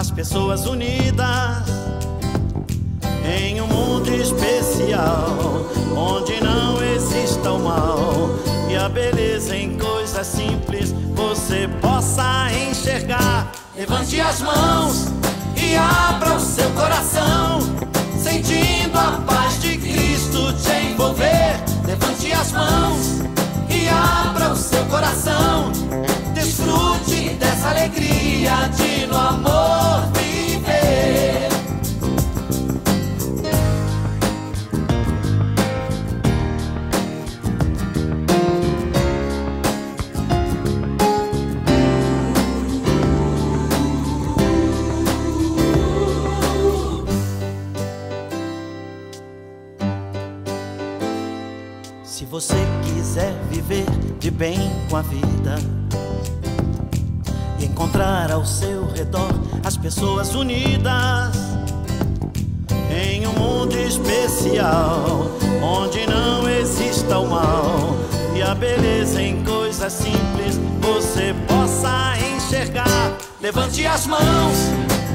As 0.01 0.11
pessoas 0.11 0.65
unidas 0.65 1.63
em 3.23 3.61
um 3.61 3.67
mundo 3.67 4.09
especial, 4.15 5.67
onde 5.95 6.43
não 6.43 6.83
exista 6.83 7.53
o 7.53 7.59
mal 7.59 8.31
e 8.71 8.77
a 8.77 8.89
beleza 8.89 9.55
em 9.55 9.77
coisas 9.77 10.27
simples 10.27 10.95
você 11.15 11.69
possa 11.83 12.51
enxergar. 12.51 13.53
Levante 13.77 14.19
as 14.23 14.41
mãos 14.41 15.09
e 15.55 15.77
abra 15.77 16.33
o 16.33 16.41
seu 16.41 16.71
coração, 16.71 17.59
sentindo 18.19 18.99
a 18.99 19.23
paz 19.27 19.61
de 19.61 19.77
Cristo 19.77 20.51
te 20.55 20.93
envolver 20.93 21.61
Levante 21.87 22.33
as 22.33 22.53
mãos 22.53 23.21
e 23.69 23.87
abra 23.91 24.51
o 24.51 24.57
seu 24.57 24.83
coração. 24.87 25.70
Desfrute 26.71 27.35
dessa 27.35 27.71
alegria 27.71 28.69
de 28.77 29.07
no 29.07 29.17
amor 29.17 30.09
viver. 30.15 31.49
você 52.31 52.55
quiser 52.85 53.33
viver 53.51 53.85
de 54.21 54.31
bem 54.31 54.57
com 54.89 54.97
a 54.97 55.03
vida 55.03 55.57
encontrar 57.81 58.31
ao 58.31 58.45
seu 58.45 58.87
redor 58.93 59.33
as 59.65 59.75
pessoas 59.75 60.35
unidas 60.35 61.35
em 62.91 63.27
um 63.27 63.33
mundo 63.33 63.75
especial 63.75 65.31
onde 65.63 66.07
não 66.07 66.47
exista 66.47 67.19
o 67.19 67.27
mal 67.27 67.97
e 68.37 68.43
a 68.43 68.55
beleza 68.55 69.23
em 69.23 69.43
coisas 69.43 69.95
simples 69.95 70.61
você 70.79 71.35
possa 71.49 72.19
enxergar. 72.37 73.17
Levante 73.41 73.87
as 73.87 74.07
mãos 74.07 74.59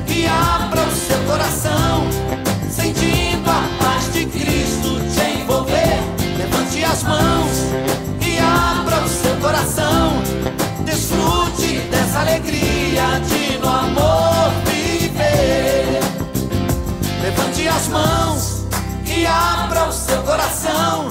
e 0.07 0.25
abra 0.25 0.81
o 0.81 0.91
seu 0.91 1.19
coração, 1.25 2.07
sentindo 2.67 3.47
a 3.47 3.83
paz 3.83 4.11
de 4.11 4.25
Cristo 4.25 4.99
te 5.13 5.39
envolver. 5.39 5.99
Levante 6.35 6.83
as 6.83 7.03
mãos 7.03 7.34
alegria 12.25 13.19
de 13.27 13.57
no 13.59 13.69
amor 13.69 14.51
viver. 14.65 15.99
Levante 17.21 17.67
as 17.67 17.87
mãos 17.87 18.65
e 19.05 19.25
abra 19.25 19.87
o 19.87 19.93
seu 19.93 20.21
coração, 20.23 21.07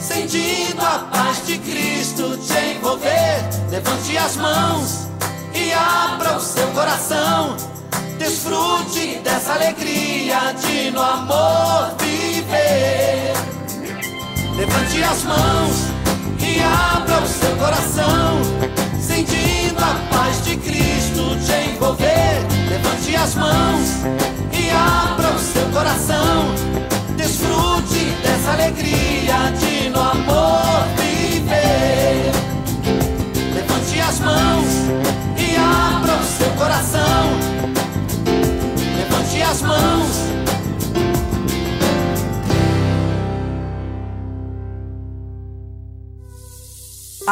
sentindo 0.00 0.82
a 0.82 1.08
paz 1.10 1.46
de 1.46 1.58
Cristo 1.58 2.36
te 2.36 2.76
envolver. 2.76 3.48
Levante 3.70 4.16
as 4.18 4.36
mãos 4.36 5.08
e 5.54 5.72
abra 5.72 6.36
o 6.36 6.40
seu 6.40 6.66
coração, 6.68 7.56
desfrute 8.18 9.20
dessa 9.24 9.54
alegria 9.54 10.52
de 10.60 10.90
no 10.90 11.00
amor 11.00 11.94
viver. 11.98 13.32
Levante 14.56 15.02
as 15.02 15.22
mãos 15.24 15.99
e 16.60 16.62
abra 16.62 17.22
o 17.22 17.26
seu 17.26 17.56
coração, 17.56 18.40
sentindo 19.00 19.78
a 19.78 19.94
paz 20.14 20.44
de 20.44 20.56
Cristo 20.56 21.36
te 21.44 21.70
envolver. 21.70 22.46
Levante 22.68 23.16
as 23.16 23.34
mãos 23.34 23.88
e 24.52 24.70
abra 24.70 25.30
o 25.30 25.38
seu 25.38 25.66
coração, 25.70 26.54
desfrute 27.16 28.04
dessa 28.22 28.52
alegria 28.52 29.50
de 29.58 29.88
no 29.88 30.00
amor 30.00 30.84
viver. 30.96 32.30
Levante 33.54 34.00
as 34.00 34.20
mãos 34.20 34.66
e 35.36 35.56
abra 35.56 36.14
o 36.14 36.24
seu 36.24 36.50
coração. 36.50 37.30
Levante 38.96 39.42
as 39.42 39.62
mãos. 39.62 40.39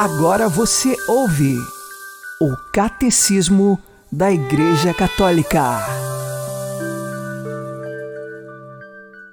Agora 0.01 0.49
você 0.49 0.95
ouve 1.09 1.57
o 2.41 2.55
Catecismo 2.73 3.77
da 4.13 4.31
Igreja 4.31 4.95
Católica. 4.95 5.61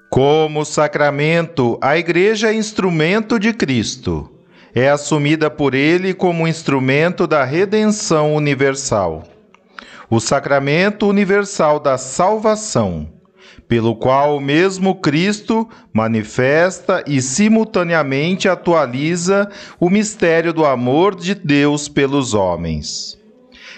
Como 0.09 0.65
sacramento, 0.65 1.77
a 1.79 1.99
Igreja 1.99 2.49
é 2.49 2.55
instrumento 2.55 3.37
de 3.37 3.53
Cristo. 3.53 4.27
É 4.73 4.89
assumida 4.89 5.51
por 5.51 5.75
Ele 5.75 6.15
como 6.15 6.47
instrumento 6.47 7.27
da 7.27 7.43
redenção 7.43 8.33
universal. 8.33 9.21
O 10.09 10.19
sacramento 10.19 11.07
universal 11.07 11.79
da 11.79 11.95
salvação, 11.95 13.07
pelo 13.67 13.95
qual 13.95 14.37
o 14.37 14.41
mesmo 14.41 14.95
Cristo 14.95 15.67
manifesta 15.91 17.03
e 17.07 17.21
simultaneamente 17.21 18.47
atualiza 18.47 19.49
o 19.79 19.89
mistério 19.89 20.53
do 20.53 20.65
amor 20.65 21.15
de 21.15 21.33
Deus 21.33 21.87
pelos 21.87 22.33
homens. 22.33 23.17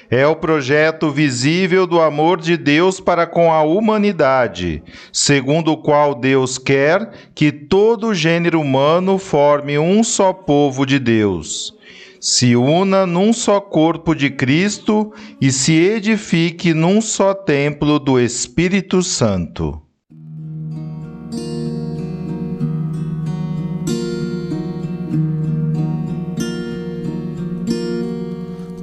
É 0.09 0.25
o 0.25 0.37
projeto 0.37 1.11
visível 1.11 1.85
do 1.85 1.99
amor 1.99 2.39
de 2.39 2.55
Deus 2.55 2.97
para 2.97 3.27
com 3.27 3.51
a 3.51 3.61
humanidade, 3.61 4.81
segundo 5.11 5.73
o 5.73 5.77
qual 5.77 6.15
Deus 6.15 6.57
quer 6.57 7.11
que 7.35 7.51
todo 7.51 8.07
o 8.07 8.15
gênero 8.15 8.61
humano 8.61 9.17
forme 9.17 9.77
um 9.77 10.01
só 10.05 10.31
povo 10.31 10.85
de 10.85 10.97
Deus, 10.97 11.75
se 12.19 12.55
una 12.55 13.05
num 13.05 13.31
só 13.33 13.59
corpo 13.59 14.15
de 14.15 14.29
Cristo 14.29 15.11
e 15.39 15.51
se 15.51 15.73
edifique 15.73 16.73
num 16.73 17.01
só 17.01 17.33
templo 17.33 17.99
do 17.99 18.19
Espírito 18.19 19.01
Santo. 19.03 19.81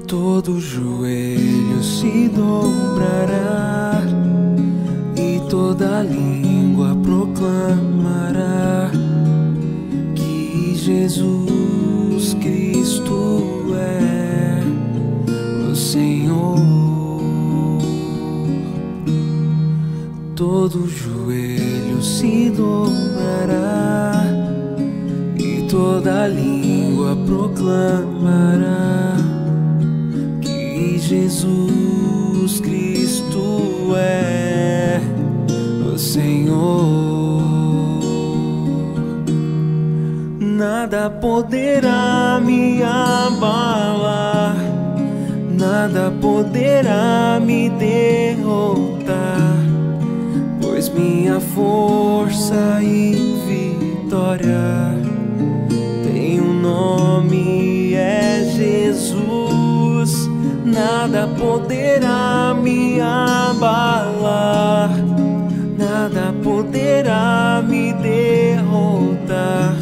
Todo 0.06 0.60
joelho 0.60 1.82
se 1.82 2.28
dobrará 2.28 4.02
e 5.16 5.40
toda 5.48 6.02
língua 6.02 6.96
proclamará 7.02 8.90
que 10.14 10.74
Jesus 10.76 11.83
Cristo 12.32 13.66
é 13.76 14.62
o 15.70 15.74
Senhor. 15.74 16.58
Todo 20.34 20.88
joelho 20.88 22.02
se 22.02 22.48
dobrará 22.50 24.24
e 25.36 25.66
toda 25.68 26.26
língua 26.28 27.14
proclamará 27.26 29.16
que 30.40 30.98
Jesus 30.98 32.60
Cristo 32.60 33.94
é 33.96 35.00
o 35.92 35.98
Senhor. 35.98 37.13
Nada 40.66 41.10
poderá 41.10 42.40
me 42.42 42.82
abalar, 42.82 44.56
nada 45.50 46.10
poderá 46.22 47.38
me 47.38 47.68
derrotar, 47.68 49.58
pois 50.62 50.88
minha 50.88 51.38
força 51.38 52.80
e 52.82 53.12
vitória 53.46 54.96
tem 56.02 56.40
um 56.40 56.54
nome, 56.54 57.92
é 57.92 58.42
Jesus. 58.56 60.30
Nada 60.64 61.28
poderá 61.38 62.56
me 62.58 63.02
abalar, 63.02 64.88
nada 65.76 66.32
poderá 66.42 67.62
me 67.68 67.92
derrotar, 67.92 69.74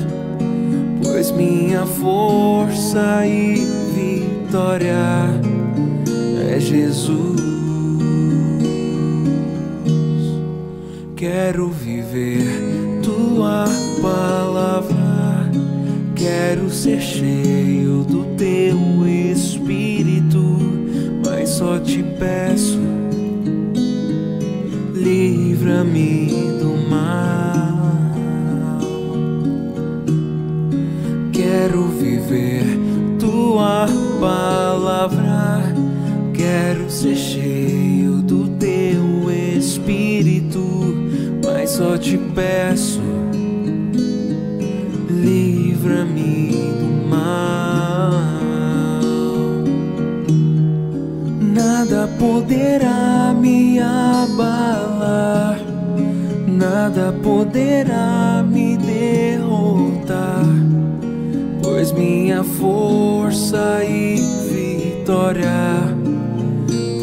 minha 1.37 1.85
força 1.87 3.27
e 3.27 3.55
vitória 3.95 5.31
é 6.51 6.61
Jesus. 6.61 7.41
Quero 11.17 11.69
viver 11.69 13.01
tua 13.03 13.65
palavra, 14.03 15.51
quero 16.17 16.69
ser 16.71 17.01
cheio 17.01 18.03
do 18.05 18.25
teu 18.37 18.77
espírito 19.07 20.53
mas 21.25 21.51
só 21.51 21.79
te 21.79 22.03
peço, 22.19 22.79
livra-me 24.95 26.62
Viver 32.33 32.65
tua 33.19 33.87
palavra, 34.19 35.63
quero 36.33 36.89
ser 36.89 37.15
cheio 37.15 38.23
do 38.23 38.49
teu 38.57 39.31
espírito, 39.31 40.65
mas 41.45 41.73
só 41.73 41.99
te 41.99 42.17
peço, 42.17 43.03
livra-me 45.11 46.53
do 46.81 47.07
mal. 47.11 48.13
Nada 51.39 52.09
poderá 52.19 53.35
me 53.39 53.79
abalar, 53.79 55.61
nada 56.49 57.13
poderá 57.23 58.43
me 58.43 58.79
derrotar, 58.79 60.47
pois 61.93 61.95
minha 61.95 62.43
força 62.43 63.85
e 63.85 64.17
vitória. 64.51 65.51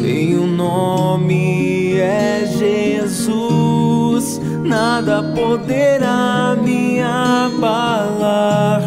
Tem 0.00 0.38
um 0.38 0.46
nome, 0.46 1.96
é 1.96 2.44
Jesus. 2.46 4.40
Nada 4.64 5.22
poderá 5.22 6.56
me 6.62 7.00
abalar, 7.02 8.82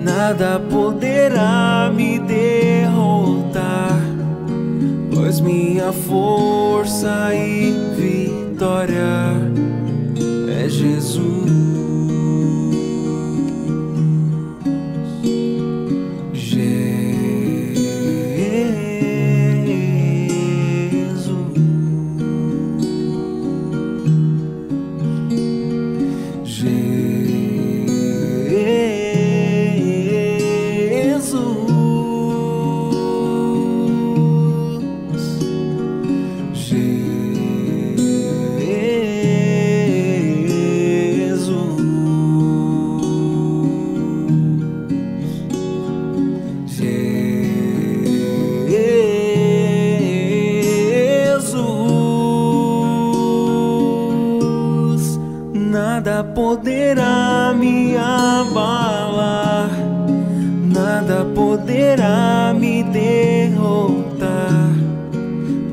nada 0.00 0.60
poderá 0.70 1.90
me 1.94 2.18
derrotar. 2.18 4.00
Pois 5.14 5.40
minha 5.40 5.92
força 5.92 7.34
e 7.34 7.72
vitória 7.96 9.67
Jesus, 51.48 51.56
nada 55.54 56.22
poderá 56.22 57.54
me 57.56 57.96
abalar, 57.96 59.70
nada 60.62 61.24
poderá 61.34 62.54
me 62.54 62.82
derrotar, 62.82 64.74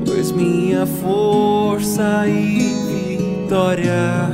pois 0.06 0.32
minha 0.32 0.86
força 0.86 2.26
e 2.26 3.44
vitória 3.44 4.30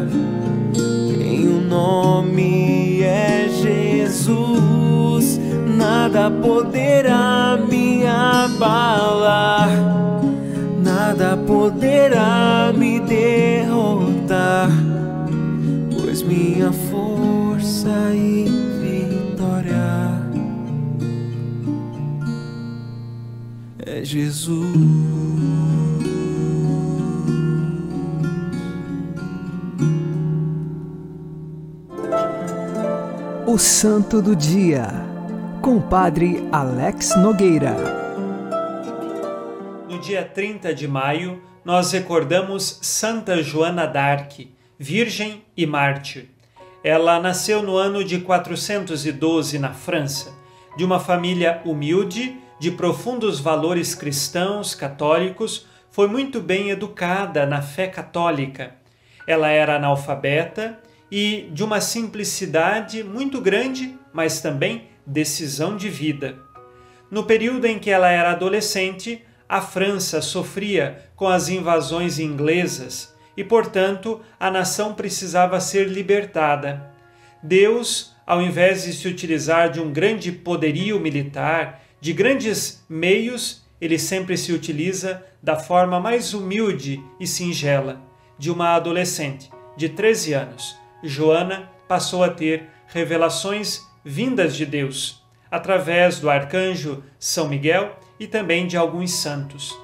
tem 0.72 1.48
um 1.48 1.62
nome, 1.62 3.02
é 3.02 3.48
Jesus. 3.48 5.40
Nada 5.76 6.30
poderá 6.30 7.58
me 7.68 8.06
abalar, 8.06 9.70
nada 11.22 11.36
poderá 11.36 12.72
me 12.76 12.98
derrotar, 12.98 14.68
pois 15.94 16.20
minha 16.22 16.72
força 16.72 18.12
e 18.12 18.46
vitória 18.80 20.20
é 23.86 24.04
Jesus. 24.04 24.76
O 33.46 33.58
Santo 33.58 34.20
do 34.20 34.34
Dia, 34.34 34.88
com 35.60 35.76
o 35.76 35.82
Padre 35.82 36.48
Alex 36.50 37.14
Nogueira. 37.16 38.01
Dia 40.02 40.24
30 40.24 40.74
de 40.74 40.88
maio, 40.88 41.40
nós 41.64 41.92
recordamos 41.92 42.80
Santa 42.82 43.40
Joana 43.40 43.86
d'Arc, 43.86 44.52
Virgem 44.76 45.44
e 45.56 45.64
Mártir. 45.64 46.28
Ela 46.82 47.20
nasceu 47.20 47.62
no 47.62 47.76
ano 47.76 48.02
de 48.02 48.18
412 48.18 49.60
na 49.60 49.72
França, 49.72 50.36
de 50.76 50.84
uma 50.84 50.98
família 50.98 51.62
humilde, 51.64 52.36
de 52.58 52.72
profundos 52.72 53.38
valores 53.38 53.94
cristãos, 53.94 54.74
católicos, 54.74 55.68
foi 55.92 56.08
muito 56.08 56.40
bem 56.40 56.70
educada 56.70 57.46
na 57.46 57.62
fé 57.62 57.86
católica. 57.86 58.74
Ela 59.24 59.50
era 59.50 59.76
analfabeta 59.76 60.80
e 61.12 61.48
de 61.52 61.62
uma 61.62 61.80
simplicidade 61.80 63.04
muito 63.04 63.40
grande, 63.40 63.96
mas 64.12 64.40
também 64.40 64.88
decisão 65.06 65.76
de 65.76 65.88
vida. 65.88 66.38
No 67.08 67.22
período 67.22 67.66
em 67.66 67.78
que 67.78 67.88
ela 67.88 68.10
era 68.10 68.32
adolescente, 68.32 69.24
a 69.52 69.60
França 69.60 70.22
sofria 70.22 71.10
com 71.14 71.28
as 71.28 71.50
invasões 71.50 72.18
inglesas 72.18 73.14
e, 73.36 73.44
portanto, 73.44 74.18
a 74.40 74.50
nação 74.50 74.94
precisava 74.94 75.60
ser 75.60 75.88
libertada. 75.88 76.90
Deus, 77.42 78.16
ao 78.26 78.40
invés 78.40 78.84
de 78.84 78.94
se 78.94 79.06
utilizar 79.06 79.68
de 79.70 79.78
um 79.78 79.92
grande 79.92 80.32
poderio 80.32 80.98
militar, 80.98 81.82
de 82.00 82.14
grandes 82.14 82.82
meios, 82.88 83.62
ele 83.78 83.98
sempre 83.98 84.38
se 84.38 84.54
utiliza 84.54 85.22
da 85.42 85.58
forma 85.58 86.00
mais 86.00 86.32
humilde 86.32 87.04
e 87.20 87.26
singela, 87.26 88.00
de 88.38 88.50
uma 88.50 88.74
adolescente 88.74 89.50
de 89.76 89.90
13 89.90 90.32
anos. 90.32 90.78
Joana 91.02 91.70
passou 91.86 92.24
a 92.24 92.30
ter 92.30 92.70
revelações 92.86 93.82
vindas 94.02 94.56
de 94.56 94.64
Deus, 94.64 95.22
através 95.50 96.18
do 96.18 96.30
arcanjo 96.30 97.04
São 97.18 97.50
Miguel 97.50 98.00
e 98.22 98.26
também 98.28 98.68
de 98.68 98.76
alguns 98.76 99.14
santos. 99.14 99.76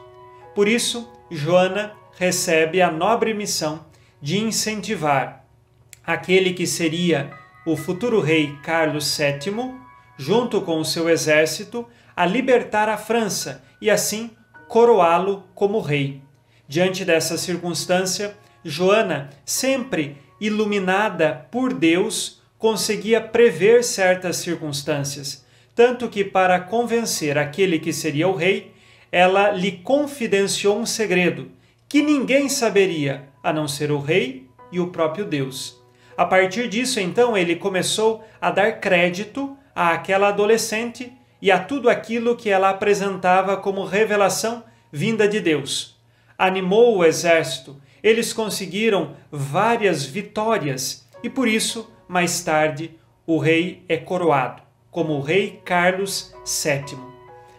Por 0.55 0.68
isso, 0.68 1.12
Joana 1.29 1.92
recebe 2.16 2.81
a 2.81 2.88
nobre 2.88 3.35
missão 3.35 3.85
de 4.22 4.38
incentivar 4.38 5.44
aquele 6.07 6.53
que 6.53 6.64
seria 6.64 7.33
o 7.66 7.77
futuro 7.77 8.20
rei 8.20 8.57
Carlos 8.62 9.18
VII, 9.18 9.74
junto 10.16 10.61
com 10.61 10.79
o 10.79 10.85
seu 10.85 11.09
exército, 11.09 11.85
a 12.14 12.24
libertar 12.24 12.88
a 12.88 12.96
França 12.96 13.64
e 13.83 13.90
assim 13.90 14.31
coroá-lo 14.68 15.42
como 15.53 15.81
rei. 15.81 16.22
Diante 16.68 17.05
dessa 17.05 17.37
circunstância, 17.37 18.37
Joana, 18.64 19.31
sempre 19.44 20.16
iluminada 20.40 21.48
por 21.51 21.72
Deus, 21.72 22.40
conseguia 22.57 23.20
prever 23.20 23.83
certas 23.83 24.37
circunstâncias, 24.37 25.44
tanto 25.78 26.08
que, 26.08 26.24
para 26.24 26.58
convencer 26.58 27.38
aquele 27.38 27.78
que 27.78 27.92
seria 27.92 28.26
o 28.26 28.34
rei, 28.34 28.72
ela 29.12 29.52
lhe 29.52 29.70
confidenciou 29.70 30.76
um 30.76 30.84
segredo 30.84 31.52
que 31.88 32.02
ninguém 32.02 32.48
saberia, 32.48 33.28
a 33.44 33.52
não 33.52 33.68
ser 33.68 33.92
o 33.92 34.00
rei 34.00 34.48
e 34.72 34.80
o 34.80 34.88
próprio 34.88 35.24
Deus. 35.24 35.80
A 36.16 36.24
partir 36.24 36.68
disso, 36.68 36.98
então, 36.98 37.36
ele 37.36 37.54
começou 37.54 38.24
a 38.40 38.50
dar 38.50 38.80
crédito 38.80 39.56
àquela 39.72 40.30
adolescente 40.30 41.12
e 41.40 41.48
a 41.48 41.60
tudo 41.60 41.88
aquilo 41.88 42.34
que 42.34 42.50
ela 42.50 42.70
apresentava 42.70 43.56
como 43.56 43.84
revelação 43.84 44.64
vinda 44.90 45.28
de 45.28 45.38
Deus. 45.38 45.96
Animou 46.36 46.96
o 46.96 47.04
exército, 47.04 47.80
eles 48.02 48.32
conseguiram 48.32 49.14
várias 49.30 50.04
vitórias 50.04 51.08
e 51.22 51.30
por 51.30 51.46
isso, 51.46 51.88
mais 52.08 52.42
tarde, 52.42 52.98
o 53.24 53.38
rei 53.38 53.84
é 53.88 53.96
coroado 53.96 54.66
como 54.90 55.14
o 55.14 55.20
rei 55.20 55.61
Carlos 55.64 56.35
VII. 56.44 56.98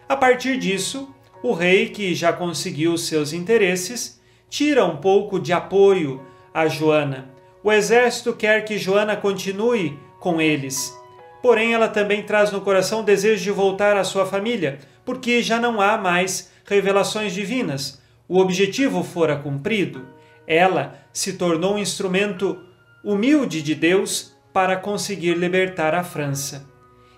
A 0.08 0.16
partir 0.16 0.58
disso, 0.58 1.14
o 1.42 1.52
rei, 1.52 1.88
que 1.88 2.14
já 2.14 2.32
conseguiu 2.32 2.98
seus 2.98 3.32
interesses, 3.32 4.20
tira 4.48 4.84
um 4.84 4.96
pouco 4.96 5.38
de 5.38 5.52
apoio 5.52 6.20
a 6.52 6.66
Joana. 6.66 7.30
O 7.62 7.72
exército 7.72 8.34
quer 8.34 8.64
que 8.64 8.76
Joana 8.76 9.16
continue 9.16 9.98
com 10.18 10.40
eles. 10.40 10.94
Porém, 11.42 11.72
ela 11.72 11.88
também 11.88 12.22
traz 12.22 12.50
no 12.50 12.60
coração 12.60 13.00
o 13.00 13.04
desejo 13.04 13.42
de 13.42 13.50
voltar 13.50 13.96
à 13.96 14.04
sua 14.04 14.26
família, 14.26 14.78
porque 15.04 15.42
já 15.42 15.58
não 15.58 15.80
há 15.80 15.96
mais 15.96 16.50
revelações 16.64 17.32
divinas. 17.32 18.02
O 18.28 18.38
objetivo 18.38 19.02
fora 19.02 19.36
cumprido. 19.36 20.06
Ela 20.46 20.98
se 21.12 21.34
tornou 21.34 21.74
um 21.74 21.78
instrumento 21.78 22.58
humilde 23.02 23.62
de 23.62 23.74
Deus 23.74 24.36
para 24.52 24.76
conseguir 24.76 25.34
libertar 25.34 25.94
a 25.94 26.04
França. 26.04 26.69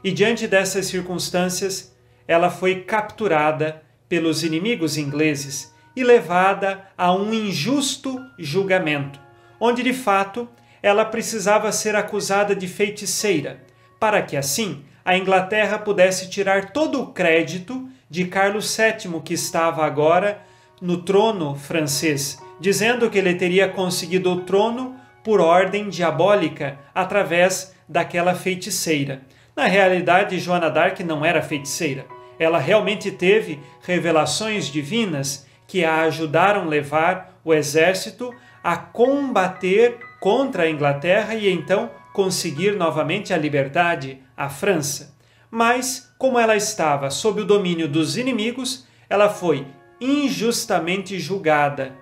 E 0.04 0.10
diante 0.10 0.46
dessas 0.46 0.86
circunstâncias, 0.86 1.94
ela 2.26 2.50
foi 2.50 2.82
capturada 2.82 3.82
pelos 4.08 4.42
inimigos 4.42 4.96
ingleses 4.96 5.72
e 5.94 6.02
levada 6.02 6.86
a 6.96 7.12
um 7.14 7.32
injusto 7.32 8.18
julgamento, 8.38 9.20
onde 9.60 9.82
de 9.82 9.92
fato 9.92 10.48
ela 10.82 11.04
precisava 11.04 11.70
ser 11.70 11.94
acusada 11.94 12.56
de 12.56 12.66
feiticeira, 12.66 13.62
para 14.00 14.20
que 14.22 14.36
assim 14.36 14.84
a 15.04 15.16
Inglaterra 15.16 15.78
pudesse 15.78 16.28
tirar 16.28 16.72
todo 16.72 17.00
o 17.00 17.06
crédito 17.12 17.88
de 18.10 18.26
Carlos 18.26 18.76
VII, 18.76 19.20
que 19.20 19.34
estava 19.34 19.84
agora 19.84 20.42
no 20.80 21.02
trono 21.02 21.54
francês, 21.54 22.38
dizendo 22.60 23.08
que 23.08 23.18
ele 23.18 23.34
teria 23.34 23.68
conseguido 23.68 24.32
o 24.32 24.40
trono 24.40 24.96
por 25.22 25.40
ordem 25.40 25.88
diabólica 25.88 26.78
através 26.94 27.74
daquela 27.88 28.34
feiticeira. 28.34 29.22
Na 29.54 29.66
realidade, 29.66 30.38
Joana 30.38 30.70
d'Arc 30.70 31.00
não 31.00 31.24
era 31.24 31.42
feiticeira. 31.42 32.06
Ela 32.38 32.58
realmente 32.58 33.10
teve 33.10 33.60
revelações 33.82 34.66
divinas 34.66 35.46
que 35.66 35.84
a 35.84 36.02
ajudaram 36.02 36.66
levar 36.66 37.40
o 37.44 37.52
exército 37.52 38.34
a 38.62 38.76
combater 38.76 39.98
contra 40.20 40.64
a 40.64 40.70
Inglaterra 40.70 41.34
e 41.34 41.50
então 41.50 41.90
conseguir 42.12 42.76
novamente 42.76 43.32
a 43.32 43.38
liberdade 43.38 44.20
à 44.36 44.48
França. 44.48 45.14
Mas, 45.50 46.12
como 46.18 46.38
ela 46.38 46.56
estava 46.56 47.10
sob 47.10 47.42
o 47.42 47.44
domínio 47.44 47.88
dos 47.88 48.16
inimigos, 48.16 48.86
ela 49.08 49.28
foi 49.28 49.66
injustamente 50.00 51.18
julgada 51.18 51.94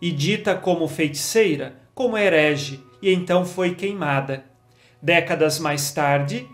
e 0.00 0.10
dita 0.10 0.54
como 0.54 0.86
feiticeira, 0.86 1.80
como 1.94 2.16
herege, 2.16 2.84
e 3.02 3.12
então 3.12 3.44
foi 3.44 3.74
queimada. 3.74 4.44
Décadas 5.02 5.58
mais 5.58 5.90
tarde, 5.92 6.46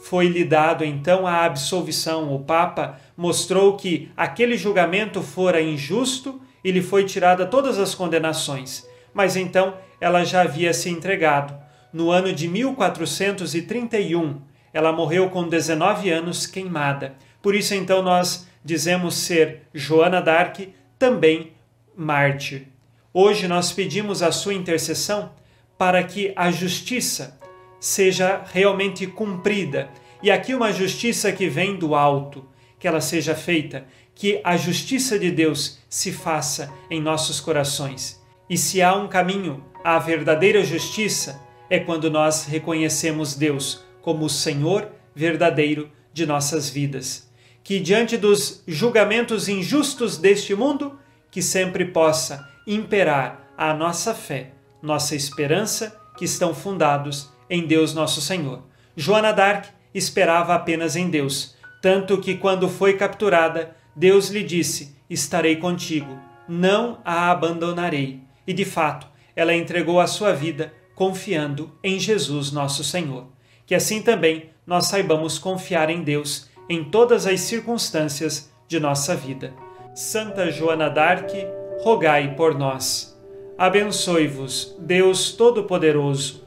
foi-lhe 0.00 0.44
dado 0.44 0.84
então 0.84 1.26
a 1.26 1.44
absolvição. 1.44 2.34
O 2.34 2.40
Papa 2.40 2.98
mostrou 3.16 3.76
que 3.76 4.10
aquele 4.16 4.56
julgamento 4.56 5.22
fora 5.22 5.60
injusto 5.60 6.40
e 6.64 6.70
lhe 6.70 6.82
foi 6.82 7.04
tirada 7.04 7.46
todas 7.46 7.78
as 7.78 7.94
condenações. 7.94 8.86
Mas 9.12 9.36
então 9.36 9.74
ela 10.00 10.24
já 10.24 10.42
havia 10.42 10.72
se 10.72 10.88
entregado. 10.88 11.58
No 11.92 12.10
ano 12.10 12.32
de 12.32 12.48
1431, 12.48 14.40
ela 14.72 14.92
morreu 14.92 15.28
com 15.30 15.48
19 15.48 16.10
anos 16.10 16.46
queimada. 16.46 17.14
Por 17.42 17.54
isso 17.54 17.74
então 17.74 18.02
nós 18.02 18.48
dizemos 18.64 19.14
ser 19.16 19.62
Joana 19.74 20.20
d'Arc 20.20 20.68
também 20.98 21.52
mártir. 21.96 22.68
Hoje 23.12 23.48
nós 23.48 23.72
pedimos 23.72 24.22
a 24.22 24.30
sua 24.30 24.54
intercessão 24.54 25.32
para 25.76 26.02
que 26.04 26.32
a 26.36 26.50
justiça 26.50 27.39
seja 27.80 28.44
realmente 28.52 29.06
cumprida. 29.06 29.90
E 30.22 30.30
aqui 30.30 30.54
uma 30.54 30.72
justiça 30.72 31.32
que 31.32 31.48
vem 31.48 31.76
do 31.76 31.94
alto, 31.94 32.44
que 32.78 32.86
ela 32.86 33.00
seja 33.00 33.34
feita, 33.34 33.86
que 34.14 34.40
a 34.44 34.56
justiça 34.56 35.18
de 35.18 35.30
Deus 35.30 35.78
se 35.88 36.12
faça 36.12 36.70
em 36.90 37.00
nossos 37.00 37.40
corações. 37.40 38.20
E 38.48 38.58
se 38.58 38.82
há 38.82 38.94
um 38.94 39.08
caminho 39.08 39.64
à 39.82 39.98
verdadeira 39.98 40.62
justiça, 40.62 41.40
é 41.70 41.78
quando 41.78 42.10
nós 42.10 42.44
reconhecemos 42.44 43.34
Deus 43.34 43.82
como 44.02 44.26
o 44.26 44.30
Senhor 44.30 44.90
verdadeiro 45.14 45.90
de 46.12 46.26
nossas 46.26 46.68
vidas. 46.68 47.30
Que 47.62 47.78
diante 47.80 48.16
dos 48.16 48.62
julgamentos 48.66 49.48
injustos 49.48 50.18
deste 50.18 50.54
mundo, 50.54 50.98
que 51.30 51.40
sempre 51.40 51.84
possa 51.84 52.46
imperar 52.66 53.52
a 53.56 53.72
nossa 53.72 54.14
fé, 54.14 54.52
nossa 54.82 55.14
esperança, 55.14 55.96
que 56.16 56.24
estão 56.24 56.54
fundados 56.54 57.30
em 57.50 57.66
Deus 57.66 57.92
nosso 57.92 58.20
Senhor. 58.20 58.62
Joana 58.96 59.32
d'Arc 59.32 59.66
esperava 59.92 60.54
apenas 60.54 60.94
em 60.94 61.10
Deus, 61.10 61.56
tanto 61.82 62.18
que 62.18 62.36
quando 62.36 62.68
foi 62.68 62.96
capturada, 62.96 63.76
Deus 63.94 64.28
lhe 64.28 64.42
disse: 64.42 64.96
Estarei 65.10 65.56
contigo, 65.56 66.16
não 66.48 67.00
a 67.04 67.30
abandonarei. 67.30 68.20
E 68.46 68.52
de 68.52 68.64
fato, 68.64 69.06
ela 69.34 69.54
entregou 69.54 70.00
a 70.00 70.06
sua 70.06 70.32
vida 70.32 70.72
confiando 70.94 71.72
em 71.82 71.98
Jesus 71.98 72.52
nosso 72.52 72.84
Senhor. 72.84 73.26
Que 73.66 73.74
assim 73.74 74.02
também 74.02 74.50
nós 74.66 74.86
saibamos 74.86 75.38
confiar 75.38 75.90
em 75.90 76.02
Deus 76.02 76.48
em 76.68 76.84
todas 76.84 77.26
as 77.26 77.40
circunstâncias 77.40 78.52
de 78.68 78.78
nossa 78.78 79.16
vida. 79.16 79.52
Santa 79.94 80.50
Joana 80.50 80.88
d'Arc, 80.88 81.32
rogai 81.80 82.34
por 82.36 82.56
nós. 82.56 83.18
Abençoe-vos, 83.58 84.76
Deus 84.78 85.32
Todo-Poderoso, 85.32 86.46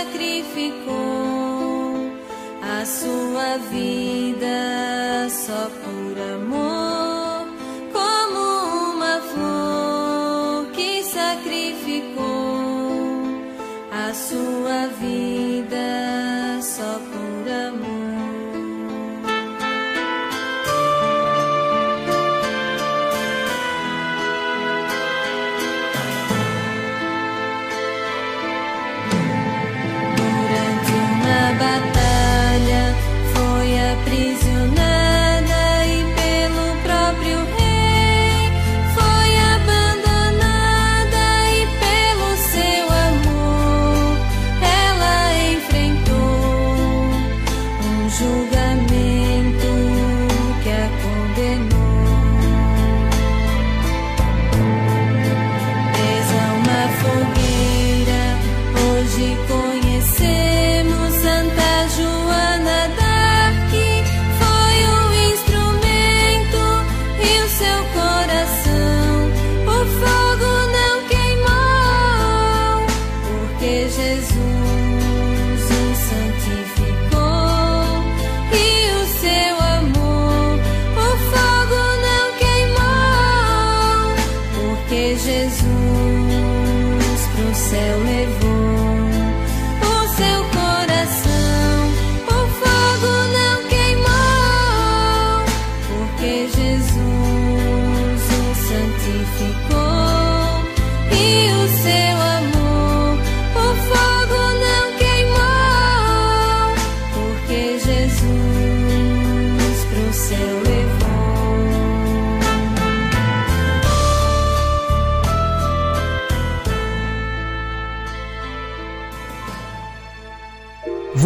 Sacrificou 0.00 0.94
a 2.62 2.86
sua 2.86 3.58
vida 3.70 5.28
só 5.28 5.68
por 5.82 6.18
amor, 6.34 6.79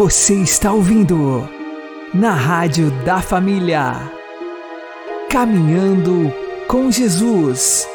Você 0.04 0.34
está 0.34 0.70
ouvindo 0.70 1.48
na 2.12 2.32
Rádio 2.32 2.90
da 3.06 3.22
Família. 3.22 4.12
Caminhando 5.30 6.30
com 6.68 6.90
Jesus. 6.90 7.88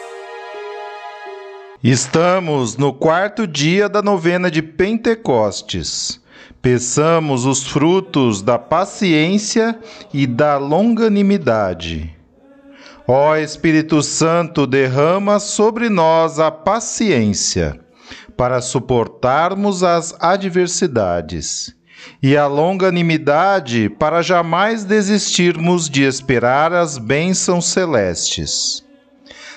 Estamos 1.83 2.75
no 2.77 2.91
quarto 2.91 3.45
dia 3.45 3.87
da 3.87 4.01
novena 4.01 4.49
de 4.49 4.63
Pentecostes. 4.63 6.19
Peçamos 6.59 7.45
os 7.45 7.67
frutos 7.67 8.41
da 8.41 8.57
paciência 8.57 9.77
e 10.11 10.25
da 10.25 10.57
longanimidade. 10.57 12.17
Ó 13.07 13.35
Espírito 13.35 14.01
Santo, 14.01 14.65
derrama 14.65 15.39
sobre 15.39 15.89
nós 15.89 16.39
a 16.39 16.49
paciência 16.49 17.79
para 18.35 18.61
suportarmos 18.61 19.83
as 19.83 20.15
adversidades 20.19 21.77
e 22.21 22.35
a 22.35 22.47
longanimidade 22.47 23.89
para 23.89 24.21
jamais 24.21 24.83
desistirmos 24.83 25.89
de 25.89 26.03
esperar 26.03 26.73
as 26.73 26.97
bênçãos 26.97 27.65
celestes. 27.65 28.83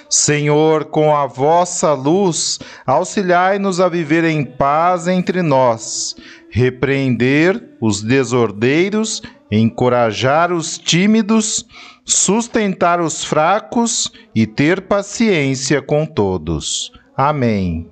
Senhor, 0.09 0.84
com 0.86 1.16
a 1.16 1.26
vossa 1.26 1.95
luz, 1.95 2.59
auxiliai-nos 2.86 3.80
a 3.80 3.88
viver 3.88 4.24
em 4.24 4.45
paz 4.45 5.09
entre 5.09 5.40
nós, 5.40 6.14
repreender 6.51 7.62
os 7.80 8.03
desordeiros, 8.03 9.22
encorajar 9.51 10.53
os 10.53 10.76
tímidos, 10.76 11.66
sustentar 12.05 13.01
os 13.01 13.24
fracos 13.24 14.12
e 14.34 14.47
ter 14.47 14.82
paciência 14.82 15.80
com 15.80 16.05
todos. 16.05 16.93
Amém. 17.16 17.91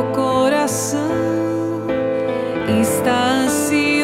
Meu 0.00 0.12
coração 0.12 1.10
está 2.80 3.42
ansioso 3.44 3.99